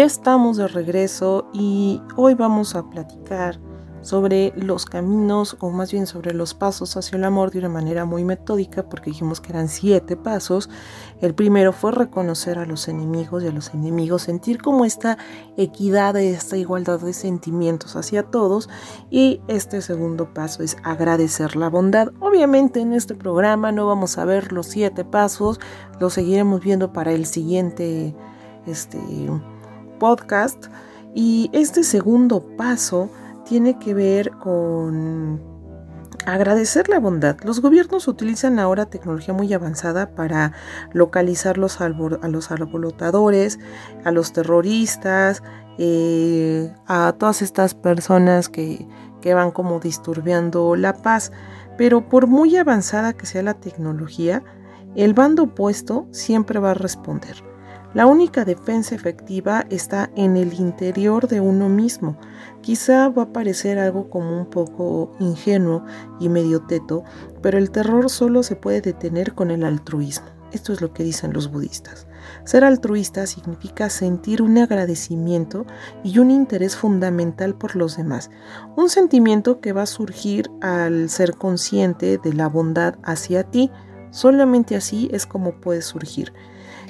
[0.00, 3.60] Ya estamos de regreso y hoy vamos a platicar
[4.00, 8.06] sobre los caminos o más bien sobre los pasos hacia el amor de una manera
[8.06, 10.70] muy metódica porque dijimos que eran siete pasos.
[11.20, 15.18] El primero fue reconocer a los enemigos y a los enemigos, sentir como esta
[15.58, 18.70] equidad, esta igualdad de sentimientos hacia todos
[19.10, 22.08] y este segundo paso es agradecer la bondad.
[22.20, 25.60] Obviamente en este programa no vamos a ver los siete pasos,
[26.00, 28.16] los seguiremos viendo para el siguiente
[28.64, 28.96] este
[30.00, 30.66] podcast
[31.14, 33.08] y este segundo paso
[33.44, 35.40] tiene que ver con
[36.26, 37.36] agradecer la bondad.
[37.44, 40.52] Los gobiernos utilizan ahora tecnología muy avanzada para
[40.92, 43.58] localizar los a los alborotadores,
[44.04, 45.42] a los terroristas,
[45.78, 48.86] eh, a todas estas personas que,
[49.20, 51.32] que van como disturbiando la paz.
[51.78, 54.42] Pero por muy avanzada que sea la tecnología,
[54.96, 57.49] el bando opuesto siempre va a responder.
[57.92, 62.16] La única defensa efectiva está en el interior de uno mismo.
[62.60, 65.84] Quizá va a parecer algo como un poco ingenuo
[66.20, 67.02] y medio teto,
[67.42, 70.28] pero el terror solo se puede detener con el altruismo.
[70.52, 72.06] Esto es lo que dicen los budistas.
[72.44, 75.66] Ser altruista significa sentir un agradecimiento
[76.04, 78.30] y un interés fundamental por los demás,
[78.76, 83.70] un sentimiento que va a surgir al ser consciente de la bondad hacia ti.
[84.12, 86.32] Solamente así es como puede surgir.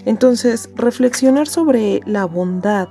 [0.04, 2.88] Entonces, reflexionar sobre la bondad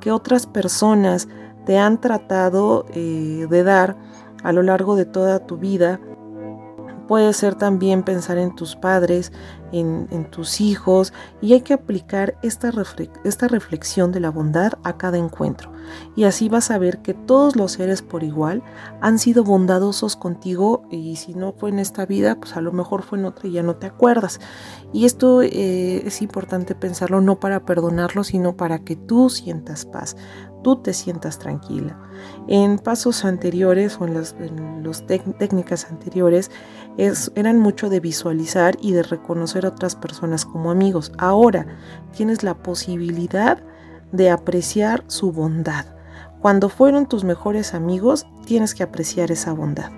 [0.00, 1.28] que otras personas
[1.66, 3.96] te han tratado eh, de dar
[4.42, 6.00] a lo largo de toda tu vida.
[7.10, 9.32] Puede ser también pensar en tus padres,
[9.72, 12.70] en, tus hijos, y hay que aplicar esta,
[13.24, 15.72] esta reflexión de la bondad a cada encuentro.
[16.14, 18.62] Y así vas a ver que todos los seres por igual
[19.00, 23.02] han sido bondadosos contigo y si no fue en esta vida, pues a lo mejor
[23.02, 24.38] fue en otra y ya no te acuerdas.
[24.92, 30.16] Y esto eh, es importante pensarlo no para perdonarlo, sino para que tú sientas paz,
[30.62, 31.98] tú te sientas tranquila.
[32.46, 36.50] En pasos anteriores o en las técnicas anteriores
[36.96, 41.12] es, eran mucho de visualizar y de reconocer a otras personas como amigos.
[41.18, 41.66] Ahora
[42.12, 43.62] tienes la posibilidad
[44.12, 45.86] de apreciar su bondad.
[46.40, 49.90] Cuando fueron tus mejores amigos, tienes que apreciar esa bondad.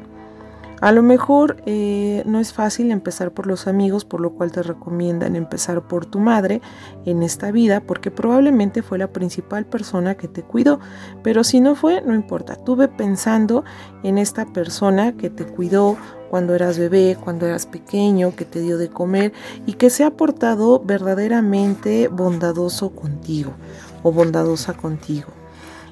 [0.82, 4.64] A lo mejor eh, no es fácil empezar por los amigos, por lo cual te
[4.64, 6.60] recomiendan empezar por tu madre
[7.04, 10.80] en esta vida, porque probablemente fue la principal persona que te cuidó.
[11.22, 12.56] Pero si no fue, no importa.
[12.56, 13.62] Tuve pensando
[14.02, 15.96] en esta persona que te cuidó
[16.32, 19.34] cuando eras bebé, cuando eras pequeño, que te dio de comer
[19.66, 23.52] y que se ha portado verdaderamente bondadoso contigo
[24.02, 25.28] o bondadosa contigo.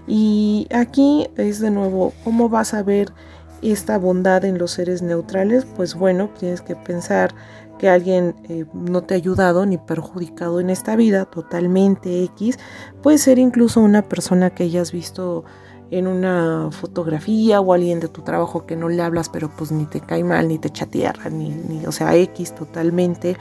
[0.07, 3.12] Y aquí es de nuevo, ¿cómo vas a ver
[3.61, 5.66] esta bondad en los seres neutrales?
[5.76, 7.34] Pues bueno, tienes que pensar
[7.78, 12.59] que alguien eh, no te ha ayudado ni perjudicado en esta vida, totalmente X.
[13.03, 15.45] Puede ser incluso una persona que hayas visto
[15.91, 19.86] en una fotografía o alguien de tu trabajo que no le hablas, pero pues ni
[19.86, 23.36] te cae mal, ni te echa tierra, ni, ni o sea, X totalmente.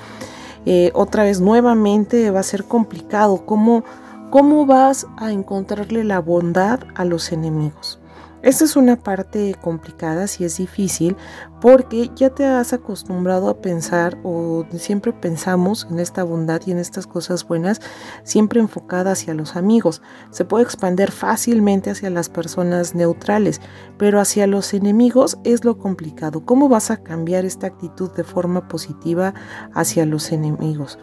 [0.65, 3.45] Eh, otra vez, nuevamente va a ser complicado.
[3.45, 3.83] ¿Cómo,
[4.29, 7.98] ¿Cómo vas a encontrarle la bondad a los enemigos?
[8.41, 11.17] Esta es una parte complicada, si es difícil,
[11.59, 16.77] porque ya te has acostumbrado a pensar o siempre pensamos en esta bondad y en
[16.77, 17.81] estas cosas buenas,
[18.23, 20.01] siempre enfocada hacia los amigos.
[20.31, 23.59] Se puede expandir fácilmente hacia las personas neutrales,
[23.97, 26.45] pero hacia los enemigos es lo complicado.
[26.45, 29.33] ¿Cómo vas a cambiar esta actitud de forma positiva
[29.73, 30.97] hacia los enemigos?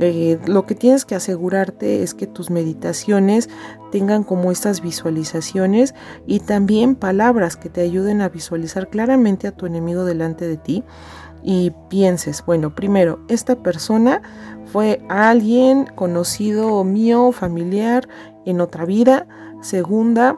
[0.00, 3.48] Eh, lo que tienes que asegurarte es que tus meditaciones
[3.90, 5.94] tengan como estas visualizaciones
[6.26, 10.84] y también palabras que te ayuden a visualizar claramente a tu enemigo delante de ti
[11.42, 14.22] y pienses, bueno, primero, esta persona
[14.66, 18.08] fue alguien conocido mío, familiar
[18.44, 19.26] en otra vida.
[19.62, 20.36] Segunda,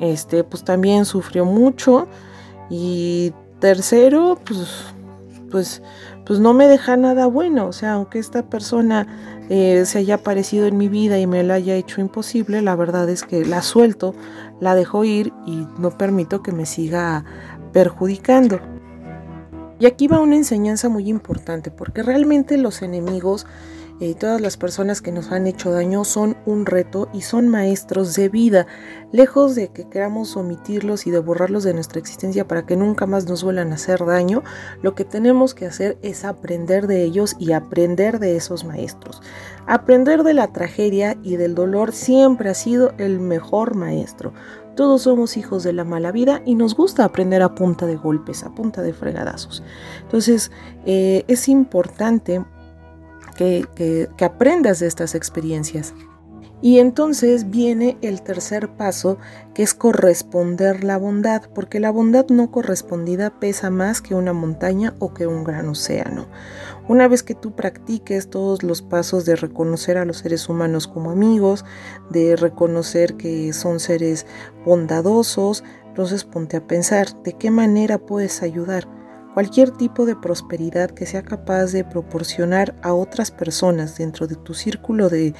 [0.00, 2.08] este, pues también sufrió mucho.
[2.70, 4.86] Y tercero, pues,
[5.50, 5.82] pues
[6.26, 7.66] pues no me deja nada bueno.
[7.66, 9.06] O sea, aunque esta persona
[9.48, 13.08] eh, se haya aparecido en mi vida y me la haya hecho imposible, la verdad
[13.08, 14.14] es que la suelto,
[14.60, 17.24] la dejo ir y no permito que me siga
[17.72, 18.60] perjudicando.
[19.78, 23.46] Y aquí va una enseñanza muy importante, porque realmente los enemigos
[24.18, 28.28] todas las personas que nos han hecho daño son un reto y son maestros de
[28.28, 28.66] vida,
[29.12, 33.26] lejos de que queramos omitirlos y de borrarlos de nuestra existencia para que nunca más
[33.26, 34.42] nos vuelvan a hacer daño,
[34.82, 39.22] lo que tenemos que hacer es aprender de ellos y aprender de esos maestros.
[39.66, 44.34] Aprender de la tragedia y del dolor siempre ha sido el mejor maestro.
[44.76, 48.42] Todos somos hijos de la mala vida y nos gusta aprender a punta de golpes,
[48.42, 49.62] a punta de fregadazos.
[50.02, 50.50] Entonces,
[50.84, 52.44] eh, es importante
[53.34, 55.94] que, aprendas de estas experiencias.
[56.62, 59.18] Y entonces viene el tercer paso,
[59.52, 64.94] que es corresponder la bondad, porque la bondad no correspondida pesa más que una montaña
[64.98, 66.26] o que un gran océano.
[66.88, 71.10] Una vez que tú practiques todos los pasos de reconocer a los seres humanos como
[71.10, 71.66] amigos,
[72.08, 74.24] de reconocer que son seres
[74.64, 78.88] bondadosos, entonces ponte a pensar de qué manera puedes ayudar
[79.34, 84.54] cualquier tipo de prosperidad que sea capaz de proporcionar a otras personas dentro de tu
[84.54, 85.34] círculo de,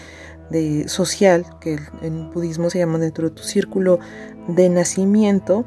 [0.88, 3.98] social, que en budismo se llama dentro de tu círculo
[4.48, 5.64] de nacimiento,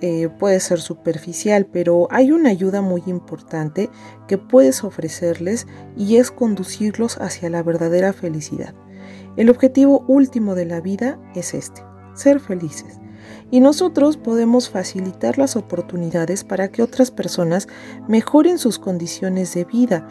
[0.00, 3.90] eh, puede ser superficial, pero hay una ayuda muy importante
[4.28, 5.66] que puedes ofrecerles
[5.96, 8.74] y es conducirlos hacia la verdadera felicidad.
[9.36, 11.82] El objetivo último de la vida es este,
[12.14, 13.00] ser felices
[13.50, 17.68] y nosotros podemos facilitar las oportunidades para que otras personas
[18.06, 20.08] mejoren sus condiciones de vida.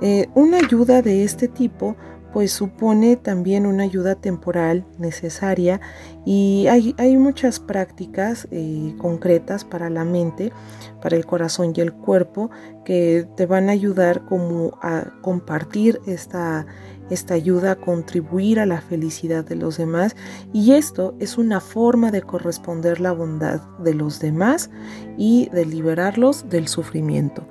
[0.00, 1.96] Eh, una ayuda de este tipo
[2.36, 5.80] pues supone también una ayuda temporal necesaria
[6.26, 10.52] y hay, muchas prácticas eh, concretas para la mente,
[11.00, 12.50] para el corazón y el cuerpo
[12.84, 16.66] que te van a ayudar como a compartir esta,
[17.10, 20.16] esta ayuda a contribuir a la felicidad de los demás
[20.52, 24.70] y esto es una forma de corresponder la bondad de los demás
[25.16, 27.46] y de liberarlos del sufrimiento.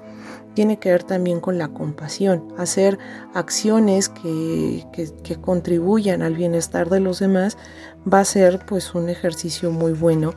[0.54, 2.98] Tiene que ver también con la compasión, hacer
[3.34, 4.86] acciones que,
[5.42, 7.58] contribuyan al bienestar de los demás
[8.12, 10.34] va a ser pues un ejercicio muy bueno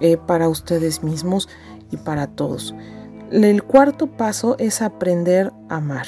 [0.00, 1.48] eh, para ustedes mismos
[1.92, 2.74] y para todos.
[3.30, 6.06] El cuarto paso es aprender a amar.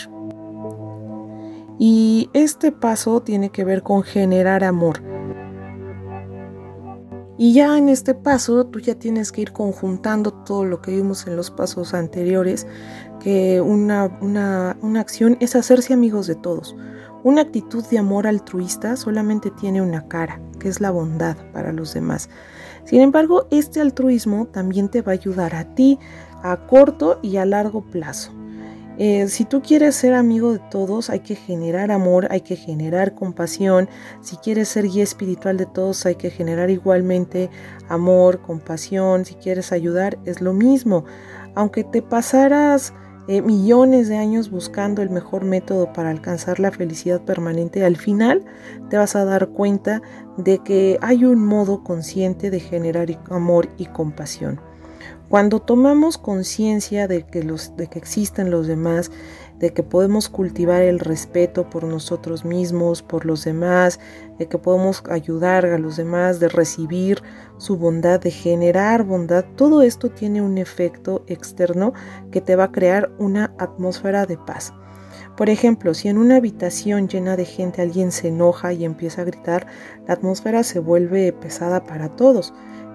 [1.79, 5.03] Y este paso tiene que ver con generar amor.
[7.39, 11.27] Y ya en este paso tú ya tienes que ir conjuntando todo lo que vimos
[11.27, 12.67] en los pasos anteriores,
[13.21, 16.77] que una, una, una acción es hacerse amigos de todos.
[17.25, 21.95] Una actitud de amor altruista solamente tiene una cara, que es la bondad para los
[21.95, 22.29] demás.
[22.85, 25.99] Sin embargo, este altruismo también te va a ayudar a ti
[26.43, 28.33] a corto y a largo plazo.
[28.99, 33.15] Eh, si tú quieres ser amigo de todos, hay que generar amor, hay que generar
[33.15, 33.89] compasión.
[34.21, 37.51] Si quieres ser guía espiritual de todos, hay que generar igualmente
[37.89, 39.25] amor, compasión.
[39.25, 41.05] Si quieres ayudar, es lo mismo.
[41.55, 42.93] Aunque te pasaras
[43.29, 48.45] eh, millones de años buscando el mejor método para alcanzar la felicidad permanente, al final
[48.91, 50.03] te vas a dar cuenta
[50.37, 54.61] de que hay un modo consciente de generar amor y compasión.
[55.33, 59.11] Cuando tomamos conciencia de, que de que existen los demás,
[59.59, 63.99] de que podemos cultivar el respeto por nosotros mismos, por los demás,
[64.39, 67.23] de que podemos ayudar a los demás, de recibir
[67.57, 71.95] su bondad, de generar bondad, todo esto tiene un efecto externo
[72.31, 74.75] que te va a crear una atmósfera de paz.
[75.39, 79.25] Por ejemplo, si en una habitación llena de gente alguien se enoja y empieza a
[79.25, 79.67] gritar,
[80.07, 82.53] la atmósfera se vuelve pesada para todos.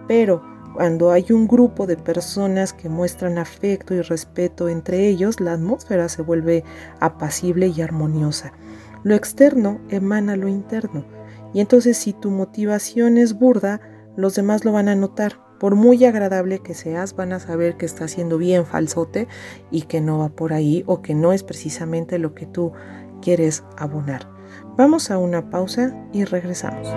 [0.07, 5.53] Pero cuando hay un grupo de personas que muestran afecto y respeto entre ellos, la
[5.53, 6.63] atmósfera se vuelve
[6.99, 8.53] apacible y armoniosa.
[9.01, 11.03] Lo externo emana lo interno.
[11.51, 13.81] Y entonces si tu motivación es burda,
[14.15, 15.39] los demás lo van a notar.
[15.59, 19.27] Por muy agradable que seas, van a saber que está siendo bien falsote
[19.71, 22.73] y que no va por ahí o que no es precisamente lo que tú
[23.19, 24.29] quieres abonar.
[24.77, 26.87] Vamos a una pausa y regresamos.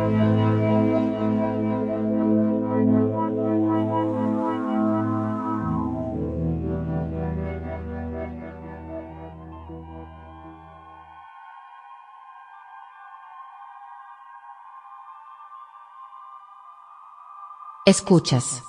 [17.90, 18.62] Escuchas.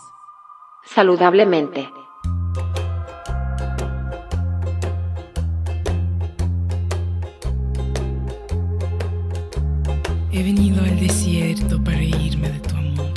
[0.83, 1.87] Saludablemente.
[10.31, 13.13] He venido al desierto para irme de tu amor.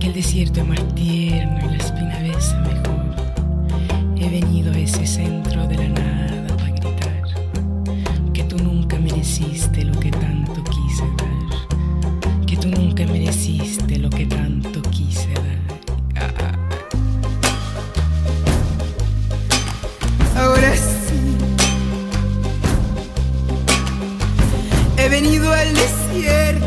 [0.00, 4.16] Que el desierto es más tierno y la espina besa mejor.
[4.16, 7.24] He venido a ese centro de la nada para gritar
[8.32, 10.10] que tú nunca mereciste lo que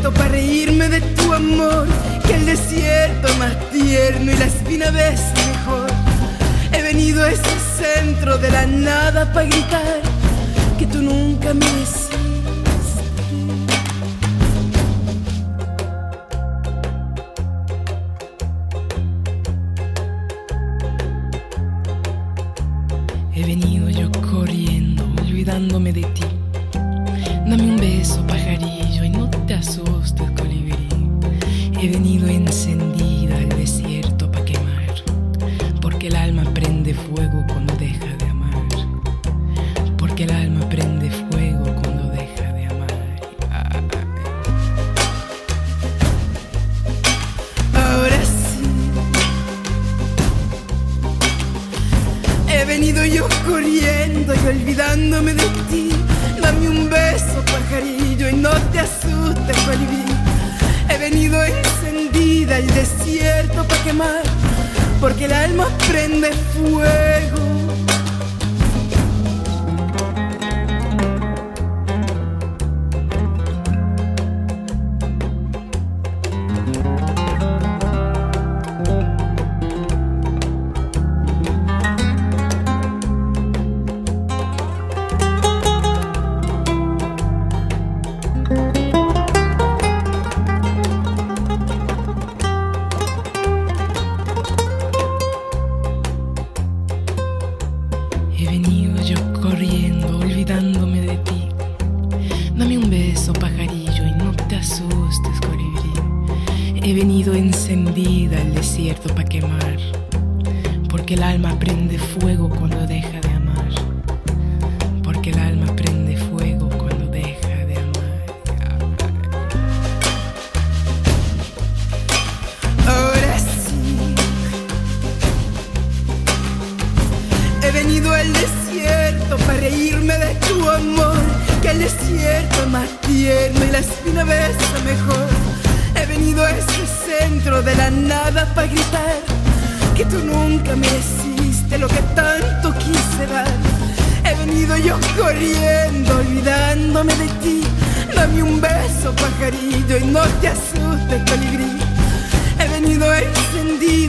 [0.02, 1.86] para reírme de tu amor,
[2.26, 5.90] que el desierto es más tierno y la espina ves mejor.
[6.72, 7.42] He venido a ese
[7.78, 10.00] centro de la nada para gritar
[10.78, 11.66] que tú nunca me
[54.76, 55.88] olvidándome de ti.
[56.40, 60.04] Dame un beso, pajarillo, y no te asustes, colibrí.
[60.88, 64.22] He venido encendida al desierto para quemar,
[65.00, 67.45] porque el alma prende fuego.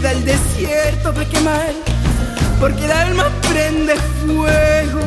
[0.05, 1.71] Al desierto para quemar
[2.59, 3.95] porque el alma prende
[4.25, 5.01] fuego.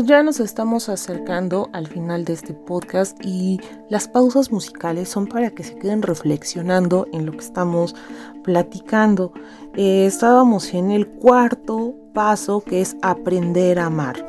[0.00, 5.26] Amigos, ya nos estamos acercando al final de este podcast y las pausas musicales son
[5.26, 7.94] para que se queden reflexionando en lo que estamos
[8.42, 9.34] platicando.
[9.74, 14.26] Eh, estábamos en el cuarto paso que es aprender a amar.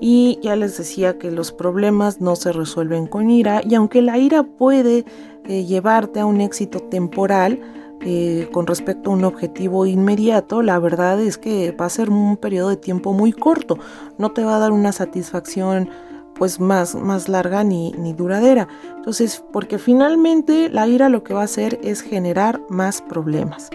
[0.00, 4.18] Y ya les decía que los problemas no se resuelven con ira y aunque la
[4.18, 5.04] ira puede
[5.46, 7.60] eh, llevarte a un éxito temporal,
[8.00, 12.36] eh, con respecto a un objetivo inmediato, la verdad es que va a ser un
[12.36, 13.78] periodo de tiempo muy corto,
[14.18, 15.90] no te va a dar una satisfacción
[16.34, 18.68] pues más, más larga ni, ni duradera.
[18.96, 23.70] Entonces, porque finalmente la ira lo que va a hacer es generar más problemas.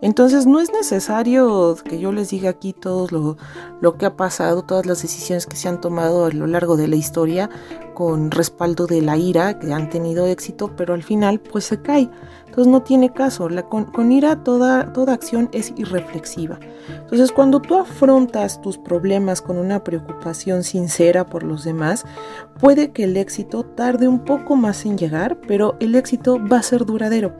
[0.00, 3.36] Entonces no es necesario que yo les diga aquí todo lo,
[3.80, 6.86] lo, que ha pasado, todas las decisiones que se han tomado a lo largo de
[6.86, 7.50] la historia
[7.94, 12.08] con respaldo de la ira, que han tenido éxito, pero al final pues se cae.
[12.58, 13.48] Entonces no tiene caso.
[13.48, 16.58] La, con, con, ira toda, toda acción es irreflexiva.
[16.88, 22.04] Entonces cuando tú afrontas tus problemas con una preocupación sincera por los demás,
[22.58, 26.62] puede que el éxito tarde un poco más en llegar, pero el éxito va a
[26.64, 27.32] ser duradero.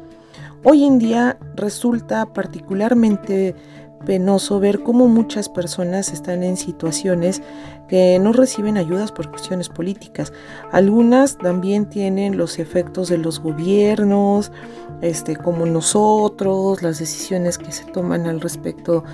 [0.63, 3.57] Hoy en día resulta particularmente
[4.05, 7.43] penoso ver cómo muchas personas están en situaciones
[7.89, 10.33] que no reciben ayudas por cuestiones políticas.
[10.73, 14.53] Algunas también tienen los efectos de los gobiernos,
[15.01, 19.05] este, como nosotros, las decisiones que se toman al respecto,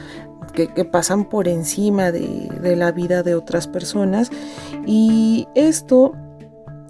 [0.53, 4.31] que, pasan por encima de, de la vida de otras personas.
[4.87, 6.13] Y esto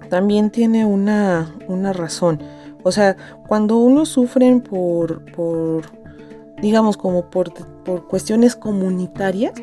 [0.09, 2.41] también tiene una, una razón.
[2.83, 3.15] O sea,
[3.47, 5.85] cuando uno sufre por, por
[6.61, 7.51] digamos, como por,
[7.85, 9.53] por cuestiones comunitarias,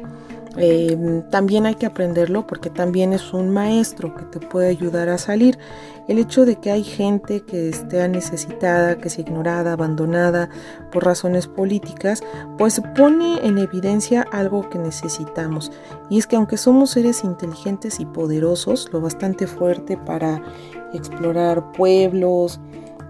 [0.56, 5.18] eh, también hay que aprenderlo porque también es un maestro que te puede ayudar a
[5.18, 5.58] salir.
[6.08, 10.50] El hecho de que hay gente que esté necesitada, que sea ignorada, abandonada
[10.90, 12.22] por razones políticas,
[12.58, 15.70] pues pone en evidencia algo que necesitamos.
[16.10, 20.42] Y es que aunque somos seres inteligentes y poderosos, lo bastante fuerte para
[20.92, 22.60] explorar pueblos,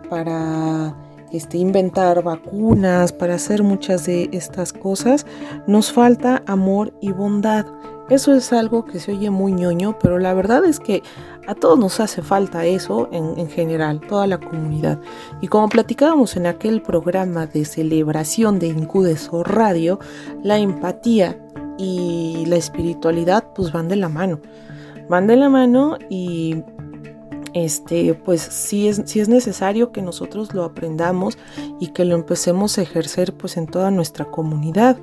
[0.08, 0.94] para
[1.32, 5.26] este, inventar vacunas, para hacer muchas de estas cosas,
[5.66, 7.66] nos falta amor y bondad.
[8.10, 11.02] Eso es algo que se oye muy ñoño, pero la verdad es que
[11.46, 15.00] a todos nos hace falta eso en, en, general, toda la comunidad.
[15.40, 19.98] Y como platicábamos en aquel programa de celebración de Incudeso Radio,
[20.42, 21.38] la empatía
[21.78, 24.40] y la espiritualidad pues van de la mano.
[25.08, 26.62] Van de la mano y
[27.54, 31.38] este, pues sí es, es necesario que nosotros lo aprendamos
[31.80, 34.96] y que lo empecemos a ejercer pues en toda nuestra comunidad.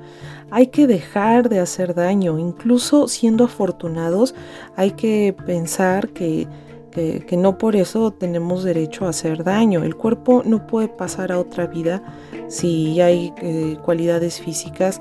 [0.50, 4.34] Hay que dejar de hacer daño, incluso siendo afortunados,
[4.76, 6.48] hay que pensar que,
[6.90, 9.84] que, no por eso tenemos derecho a hacer daño.
[9.84, 12.02] El cuerpo no puede pasar a otra vida
[12.48, 15.00] si hay eh, cualidades físicas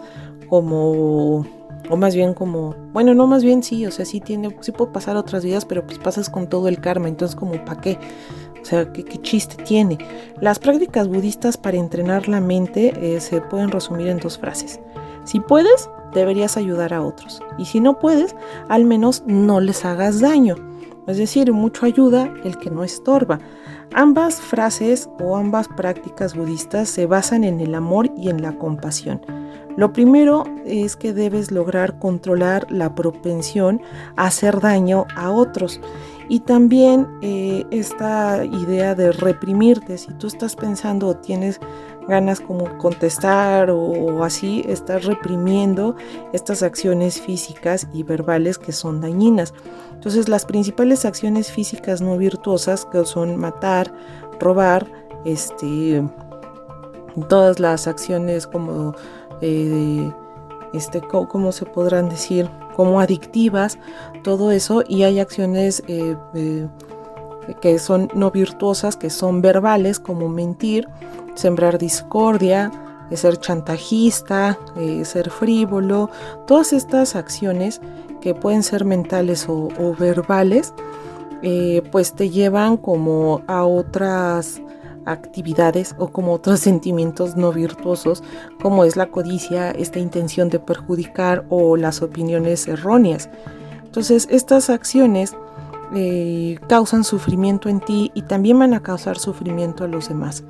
[0.49, 1.45] como
[1.89, 4.91] o más bien como, bueno, no más bien sí, o sea, sí tiene, sí puede
[4.91, 7.97] pasar otras vidas, pero pues pasas con todo el karma, entonces como para qué,
[8.61, 9.97] o sea, ¿qué, chiste tiene.
[10.39, 14.79] Las prácticas budistas para entrenar la mente eh, se pueden resumir en dos frases.
[15.23, 17.41] Si puedes, deberías ayudar a otros.
[17.57, 18.35] Y si no puedes,
[18.67, 20.55] al menos no les hagas daño.
[21.07, 23.39] Es decir, mucho ayuda el que no estorba.
[23.93, 29.21] Ambas frases o ambas prácticas budistas se basan en el amor y en la compasión.
[29.77, 33.81] Lo primero es que debes lograr controlar la propensión
[34.15, 35.79] a hacer daño a otros.
[36.27, 41.59] Y también eh, esta idea de reprimirte, si tú estás pensando o tienes
[42.07, 45.95] ganas como contestar o, así, estás reprimiendo
[46.33, 49.53] estas acciones físicas y verbales que son dañinas.
[49.93, 53.91] Entonces las principales acciones físicas no virtuosas que son matar,
[54.39, 54.85] robar,
[55.25, 56.03] este,
[57.27, 58.95] todas las acciones como
[59.41, 60.11] eh,
[60.73, 62.49] este, ¿cómo se podrán decir?
[62.75, 63.77] Como adictivas,
[64.23, 66.67] todo eso, y hay acciones eh, eh,
[67.61, 70.87] que son no virtuosas, que son verbales, como mentir,
[71.35, 72.71] sembrar discordia,
[73.11, 74.59] ser chantajista,
[75.03, 76.11] ser frívolo,
[76.45, 77.81] todas estas acciones
[78.21, 80.75] que pueden ser mentales o, o verbales,
[81.91, 84.61] pues te llevan como a otras
[85.11, 88.23] actividades o como otros sentimientos no virtuosos
[88.61, 93.29] como es la codicia, esta intención de perjudicar o las opiniones erróneas.
[93.83, 95.35] Entonces estas acciones
[95.95, 100.43] eh, causan sufrimiento en ti y también van a causar sufrimiento a los demás.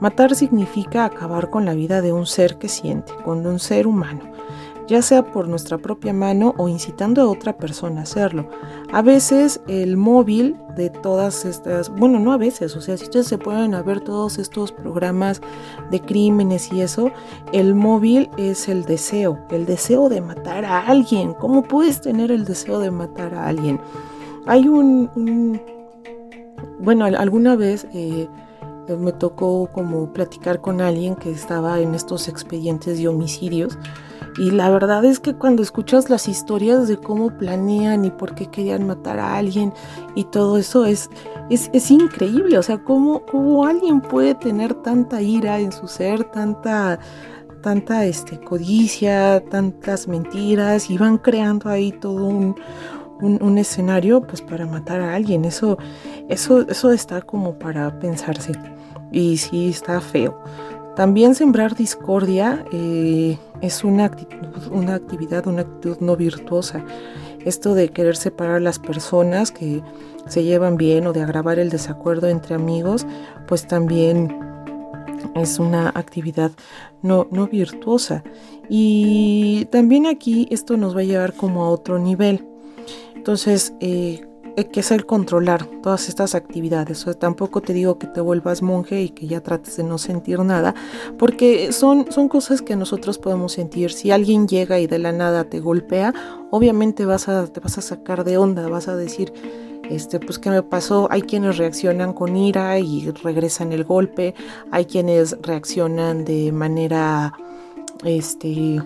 [0.00, 4.33] Matar significa acabar con la vida de un ser que siente, con un ser humano
[4.86, 8.48] ya sea por nuestra propia mano o incitando a otra persona a hacerlo.
[8.92, 13.26] A veces el móvil de todas estas, bueno, no a veces, o sea, si ustedes
[13.26, 15.40] se pueden ver todos estos programas
[15.90, 17.10] de crímenes y eso,
[17.52, 21.34] el móvil es el deseo, el deseo de matar a alguien.
[21.34, 23.80] ¿Cómo puedes tener el deseo de matar a alguien?
[24.46, 25.60] Hay un,
[26.80, 27.86] bueno, alguna vez...
[27.92, 28.28] Eh,
[28.86, 33.78] me tocó como platicar con alguien que estaba en estos expedientes de homicidios
[34.38, 38.46] Y la verdad es que cuando escuchas las historias de cómo planean y por qué
[38.46, 39.72] querían matar a alguien
[40.14, 41.10] y todo eso es,
[41.50, 42.58] es, increíble.
[42.58, 46.98] O sea, cómo, cómo alguien puede tener tanta ira en su ser, tanta
[47.62, 52.54] tanta este, codicia, tantas mentiras y van creando ahí todo un,
[53.22, 55.46] un, escenario pues para matar a alguien.
[55.46, 55.78] Eso,
[56.28, 58.52] eso, eso está como para pensarse
[59.12, 60.38] y sí está feo.
[60.96, 66.84] También sembrar discordia eh, es una, actitud, una actividad, una actitud no virtuosa.
[67.44, 69.82] Esto de querer separar a las personas que
[70.28, 73.06] se llevan bien o de agravar el desacuerdo entre amigos,
[73.46, 74.38] pues también
[75.34, 76.52] es una actividad
[77.02, 78.22] no, virtuosa.
[78.68, 82.46] Y también aquí esto nos va a llevar como a otro nivel.
[83.14, 84.24] Entonces, eh,
[84.56, 87.06] hay que hacer controlar todas estas actividades.
[87.06, 90.38] O tampoco te digo que te vuelvas monje y que ya trates de no sentir
[90.40, 90.74] nada,
[91.18, 93.92] porque son, son cosas que nosotros podemos sentir.
[93.92, 96.14] Si alguien llega y de la nada te golpea,
[96.50, 99.32] obviamente vas a, te vas a sacar de onda, vas a decir,
[99.90, 101.08] este, pues qué me pasó.
[101.10, 104.34] Hay quienes reaccionan con ira y regresan el golpe,
[104.70, 107.34] hay quienes reaccionan de manera,
[108.04, 108.82] este,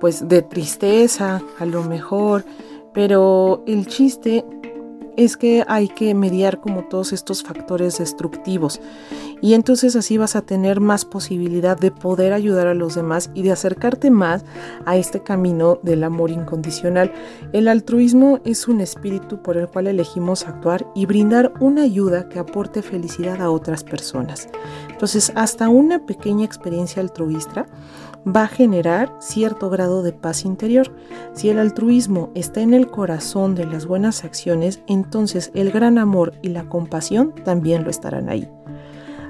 [0.00, 2.44] pues de tristeza, a lo mejor.
[2.94, 4.44] Pero el chiste
[5.18, 8.80] es que hay que mediar como todos estos factores destructivos
[9.40, 13.42] y entonces así vas a tener más posibilidad de poder ayudar a los demás y
[13.42, 14.44] de acercarte más
[14.84, 17.12] a este camino del amor incondicional.
[17.52, 22.38] El altruismo es un espíritu por el cual elegimos actuar y brindar una ayuda que
[22.38, 24.48] aporte felicidad a otras personas.
[24.90, 27.66] Entonces hasta una pequeña experiencia altruista
[28.26, 30.92] va a generar cierto grado de paz interior.
[31.34, 36.34] Si el altruismo está en el corazón de las buenas acciones, entonces el gran amor
[36.42, 38.48] y la compasión también lo estarán ahí.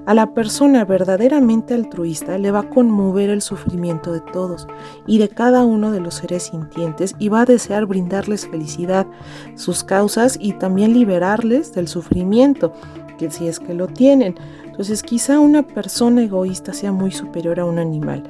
[0.08, 4.66] A la persona verdaderamente altruista le va a conmover el sufrimiento de todos
[5.06, 9.06] y de cada uno de los seres sintientes y va a desear brindarles felicidad,
[9.54, 12.72] sus causas y también liberarles del sufrimiento,
[13.18, 14.36] que si es que lo tienen.
[14.64, 18.22] Entonces quizá una persona egoísta sea muy superior a un animal,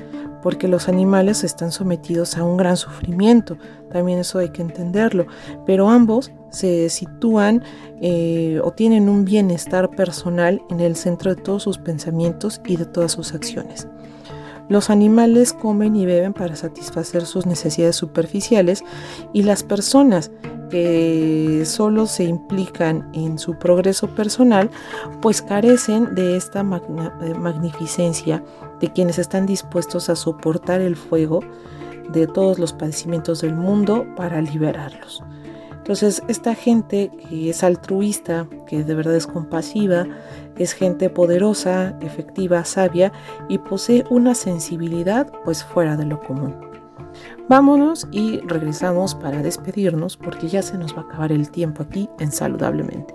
[0.43, 3.57] porque los animales están sometidos a un gran sufrimiento,
[3.91, 5.27] también eso hay que entenderlo,
[5.67, 7.63] pero ambos se sitúan
[8.01, 12.87] eh, o tienen un bienestar personal en el centro de todos sus pensamientos y de
[12.87, 13.89] todas sus acciones.
[14.69, 18.85] Los animales comen y beben para satisfacer sus necesidades superficiales
[19.33, 20.31] y las personas
[20.69, 24.71] que solo se implican en su progreso personal,
[25.23, 28.45] pues carecen de esta magnificencia
[28.81, 31.41] de quienes están dispuestos a soportar el fuego
[32.13, 35.23] de todos los padecimientos del mundo para liberarlos.
[35.89, 40.07] Entonces, esta gente que es altruista, que de verdad es compasiva,
[40.59, 43.11] es gente poderosa, efectiva, sabia
[43.49, 46.55] y posee una sensibilidad pues fuera de lo común.
[47.49, 52.11] Vámonos y regresamos para despedirnos porque ya se nos va a acabar el tiempo aquí
[52.19, 53.15] en Saludablemente.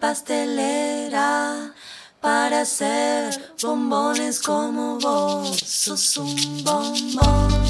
[0.00, 1.72] Pastelera
[2.20, 5.56] para hacer bombones como vos.
[5.64, 7.69] Sos un bombón.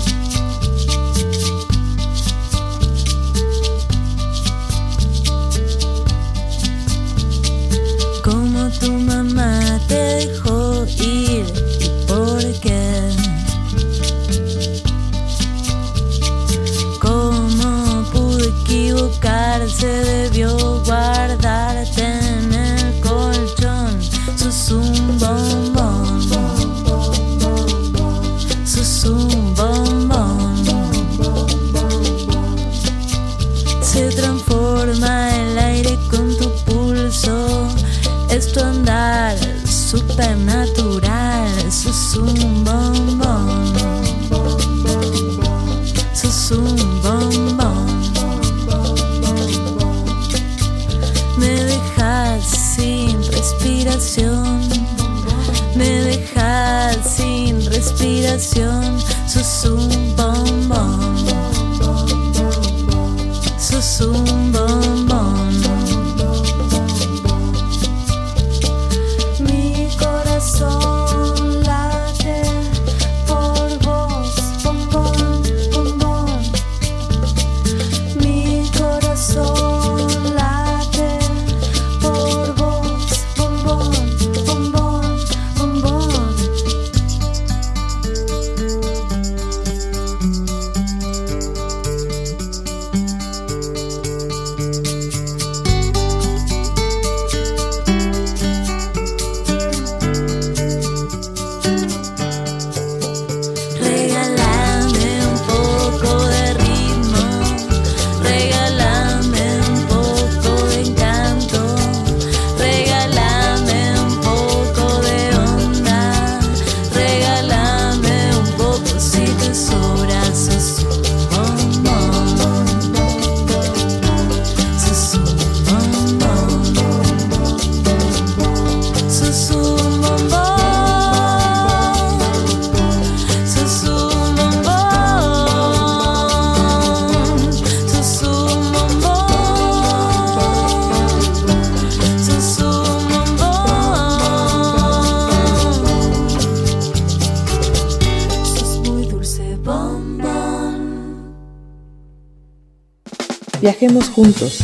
[153.71, 154.59] Viajemos juntos.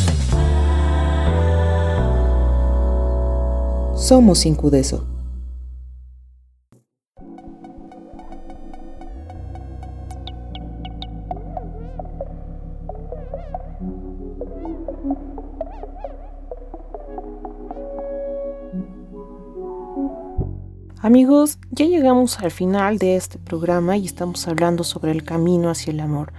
[3.94, 5.06] Somos Incudeso.
[21.00, 25.92] Amigos, ya llegamos al final de este programa y estamos hablando sobre el camino hacia
[25.92, 26.32] el amor.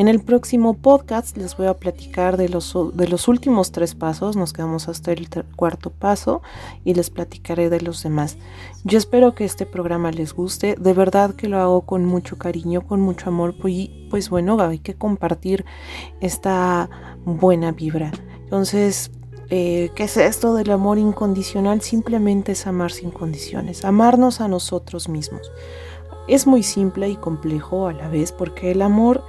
[0.00, 4.34] En el próximo podcast les voy a platicar de los, de los últimos tres pasos,
[4.34, 6.40] nos quedamos hasta el cuarto paso
[6.86, 8.38] y les platicaré de los demás.
[8.82, 12.80] Yo espero que este programa les guste, de verdad que lo hago con mucho cariño,
[12.86, 15.66] con mucho amor, pues, pues bueno, hay que compartir
[16.22, 16.88] esta
[17.26, 18.10] buena vibra.
[18.44, 19.10] Entonces,
[19.50, 21.82] eh, ¿qué es esto del amor incondicional?
[21.82, 25.52] Simplemente es amar sin condiciones, amarnos a nosotros mismos.
[26.26, 29.24] Es muy simple y complejo a la vez porque el amor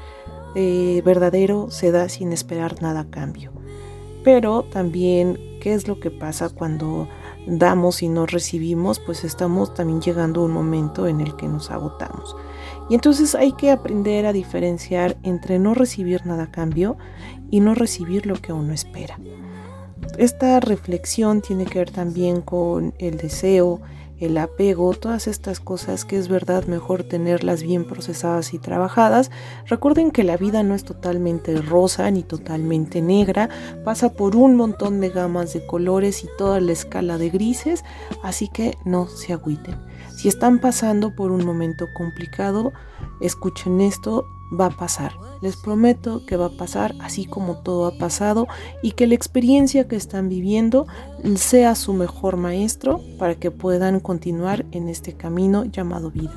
[0.56, 3.52] eh, verdadero se da sin esperar nada a cambio.
[4.24, 7.08] Pero también, ¿qué es lo que pasa cuando
[7.48, 9.00] damos y no recibimos?
[9.00, 12.36] Pues estamos también llegando a un momento en el que nos agotamos.
[12.90, 16.98] Y entonces hay que aprender a diferenciar entre no recibir nada a cambio
[17.50, 19.18] y no recibir lo que uno espera.
[20.18, 23.82] Esta reflexión tiene que ver también con el deseo,
[24.22, 29.32] el apego, todas estas cosas que es verdad mejor tenerlas bien procesadas y trabajadas.
[29.66, 33.50] Recuerden que la vida no es totalmente rosa ni totalmente negra,
[33.84, 37.84] pasa por un montón de gamas de colores y toda la escala de grises,
[38.24, 39.76] así que no se agüiten.
[40.16, 42.74] Si están pasando por un momento complicado,
[43.22, 45.14] escuchen esto, va a pasar.
[45.42, 48.48] Les prometo que va a pasar así como todo ha pasado
[48.82, 50.88] y que la experiencia que están viviendo
[51.36, 56.34] sea su mejor maestro para que puedan continuar en este camino llamado vida.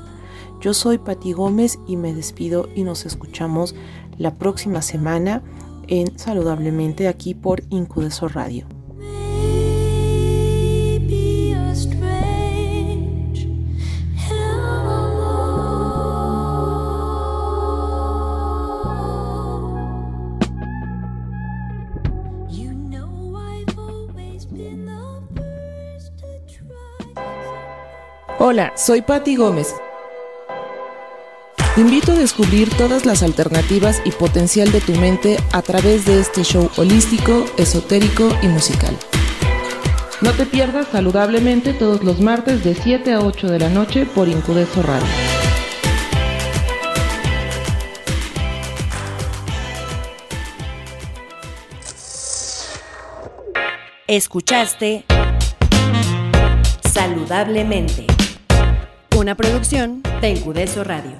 [0.61, 3.75] Yo soy Pati Gómez y me despido y nos escuchamos
[4.17, 5.43] la próxima semana
[5.87, 8.74] en Saludablemente aquí por Incudeso Radio.
[28.37, 29.73] Hola, soy Patti Gómez.
[31.73, 36.19] Te invito a descubrir todas las alternativas y potencial de tu mente a través de
[36.19, 38.97] este show holístico, esotérico y musical.
[40.19, 44.27] No te pierdas saludablemente todos los martes de 7 a 8 de la noche por
[44.27, 45.07] Incudeso Radio.
[54.07, 55.05] Escuchaste
[56.83, 58.14] Saludablemente
[59.25, 61.17] una producción de Incudeso Radio.